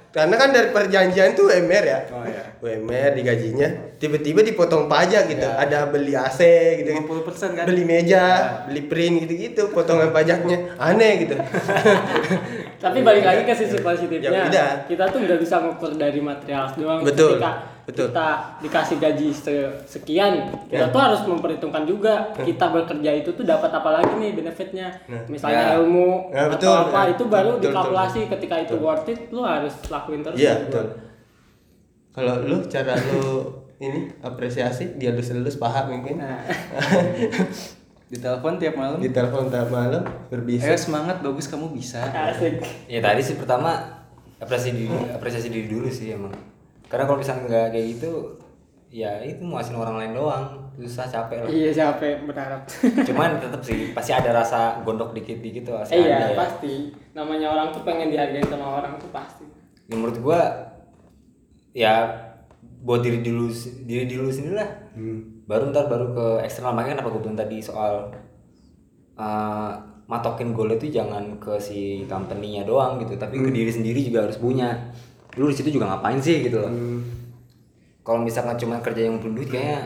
[0.10, 2.00] karena kan dari perjanjian tuh WMR ya.
[2.10, 2.44] Oh, iya.
[2.60, 5.46] WMR digajinya tiba-tiba dipotong pajak gitu.
[5.46, 5.62] Iya.
[5.62, 6.42] Ada beli AC
[6.82, 6.90] gitu.
[6.90, 7.66] 50% kan?
[7.70, 8.26] Beli meja,
[8.66, 11.36] beli print gitu-gitu, potongan pajaknya aneh gitu.
[12.84, 17.04] Tapi balik lagi ke sisi positifnya, Ya kita tuh nggak bisa ngukur dari material doang.
[17.04, 18.08] Betul, Ketika betul.
[18.08, 18.28] kita
[18.60, 20.34] dikasih gaji se- sekian,
[20.66, 20.88] kita Ya.
[20.88, 24.94] tuh harus memperhitungkan juga kita bekerja itu tuh dapat apa lagi nih benefitnya.
[25.06, 25.26] Nah.
[25.26, 25.76] Misalnya Ya.
[25.76, 27.10] ilmu Ya, atau betul, apa ya.
[27.10, 30.38] itu baru Betul, betul, dikalkulasi ketika itu worth it, lu harus lakuin terus.
[30.38, 30.86] Iya, menurut betul.
[32.12, 33.24] Kalau lu cara lu
[33.80, 36.20] ini apresiasi dia lulus-lulus paham mungkin.
[36.20, 36.44] Nah,
[38.10, 40.74] ditelepon tiap malam Di telepon tiap malam ayo berbisa.
[40.76, 42.58] semangat bagus kamu bisa asik.
[42.88, 43.78] Ya tadi sih pertama
[44.36, 46.34] apresiasi diri, apresiasi diri dulu sih emang.
[46.90, 48.12] Karena kalau misalnya nggak kayak gitu,
[48.90, 51.50] ya itu muasin orang lain doang, susah capek lah.
[51.54, 52.66] Iya capek berharap.
[53.06, 56.38] Cuman tetap sih pasti ada rasa gondok dikit-dikit tuh pasti Eh, iya ya.
[56.38, 56.90] pasti.
[57.14, 59.46] Namanya orang tuh pengen dihargain sama orang tuh pasti.
[59.86, 60.42] Ya, menurut gua
[61.78, 62.10] ya
[62.82, 63.54] buat diri dulu
[63.86, 64.70] diri dulu sendiri lah.
[65.46, 68.10] Baru ntar baru ke eksternal makanya kenapa gue bilang tadi soal
[69.18, 69.74] uh,
[70.10, 74.42] matokin goal itu jangan ke si company-nya doang gitu, tapi ke diri sendiri juga harus
[74.42, 74.74] punya.
[75.40, 76.72] Lu di situ juga ngapain sih gitu loh.
[78.04, 79.80] Kalau misalkan cuma kerja yang perlu duit kayaknya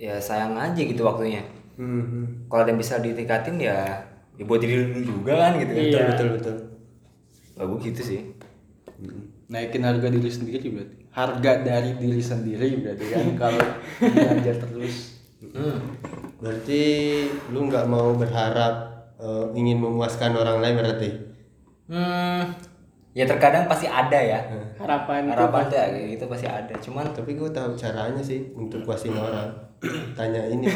[0.00, 1.44] ya sayang aja gitu waktunya.
[1.76, 2.48] Hmm.
[2.48, 4.00] Kalau ada yang bisa ditingkatin ya
[4.40, 5.72] ya buat diri lu juga kan gitu.
[5.76, 5.84] kan.
[5.84, 5.90] Iya.
[5.92, 6.56] Betul betul betul.
[7.60, 8.20] Bagus gitu sih.
[9.50, 13.66] naikin harga diri sendiri berarti harga dari diri sendiri berarti kan kalau
[13.98, 15.80] belajar terus Hmm.
[16.36, 16.82] Berarti
[17.48, 18.74] lu nggak mau berharap
[19.16, 21.10] eh, ingin memuaskan orang lain berarti?
[21.88, 22.54] Hmm,
[23.10, 24.38] ya terkadang pasti ada ya
[24.78, 28.40] harapan itu harapan pasti- ya kayak gitu pasti ada cuman Tapi gue tahu caranya sih
[28.54, 29.50] untuk nguasin orang.
[30.18, 30.68] Tanya ini.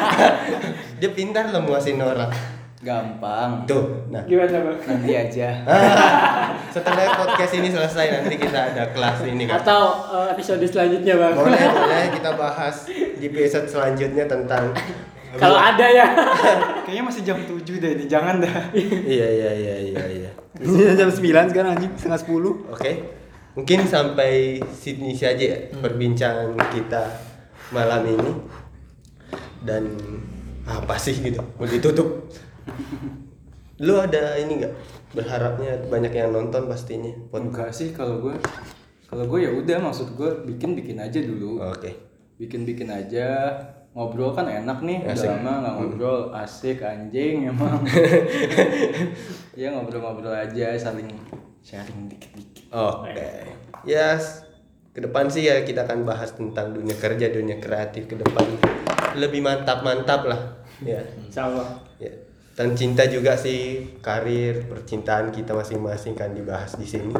[1.00, 2.28] Dia pintar loh nguasin orang.
[2.76, 3.64] Gampang.
[3.64, 4.20] Tuh, nah.
[4.28, 5.48] gimana bang Nanti aja.
[6.76, 9.58] Setelah podcast ini selesai nanti kita ada kelas ini kan.
[9.58, 9.82] atau
[10.12, 14.76] eh, episode selanjutnya bang Boleh, boleh kita bahas di episode selanjutnya tentang
[15.36, 16.06] kalau ada ya
[16.86, 18.70] Kayaknya masih jam 7 deh, ini jangan dah.
[19.10, 20.30] Iya, iya, iya, iya, iya.
[20.94, 22.70] jam 9 sekarang anjing, setengah 10.
[22.70, 22.92] Oke.
[23.58, 27.10] Mungkin sampai sini saja ya perbincangan kita
[27.74, 28.30] malam ini.
[29.66, 29.98] Dan
[30.62, 31.42] apa sih gitu?
[31.58, 32.30] Mau ditutup.
[33.82, 34.74] Lu ada ini nggak?
[35.10, 37.10] Berharapnya banyak yang nonton pastinya.
[37.34, 38.38] Enggak sih kalau gue.
[39.10, 41.66] Kalau gue ya udah maksud gue bikin-bikin aja dulu.
[41.66, 41.98] Oke.
[42.38, 43.58] Bikin-bikin aja.
[43.96, 45.24] Ngobrol kan enak nih, udah Asik.
[45.32, 47.80] lama nggak ngobrol, asik anjing emang.
[49.56, 51.08] ya ngobrol-ngobrol aja, saling
[51.64, 52.68] sharing dikit-dikit.
[52.68, 53.48] Oke.
[53.88, 54.44] Ya, s-
[54.92, 58.44] ke depan sih ya kita akan bahas tentang dunia kerja, dunia kreatif ke depan
[59.16, 60.40] lebih mantap-mantap lah.
[60.84, 61.00] Ya.
[61.16, 62.12] insya Allah Ya.
[62.52, 67.16] Dan cinta juga sih karir percintaan kita masing-masing kan dibahas di sini.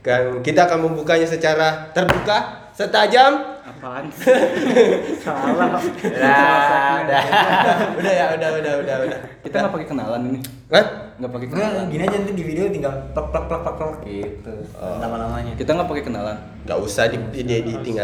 [0.00, 3.53] Kan kita akan membukanya secara terbuka, setajam.
[3.64, 4.12] Apaan?
[5.24, 5.80] Salah.
[5.80, 7.22] Udah, udah.
[7.96, 9.18] udah ya, udah, udah, udah, udah.
[9.40, 10.40] Kita nggak pakai kenalan ini.
[10.68, 10.86] Hah?
[11.16, 11.84] Nggak pakai kenalan.
[11.88, 14.54] gini aja nanti di video tinggal plak plak plak plak plak gitu
[15.00, 16.36] nama-namanya Kita nggak pakai kenalan.
[16.68, 17.96] Gak usah di, di editing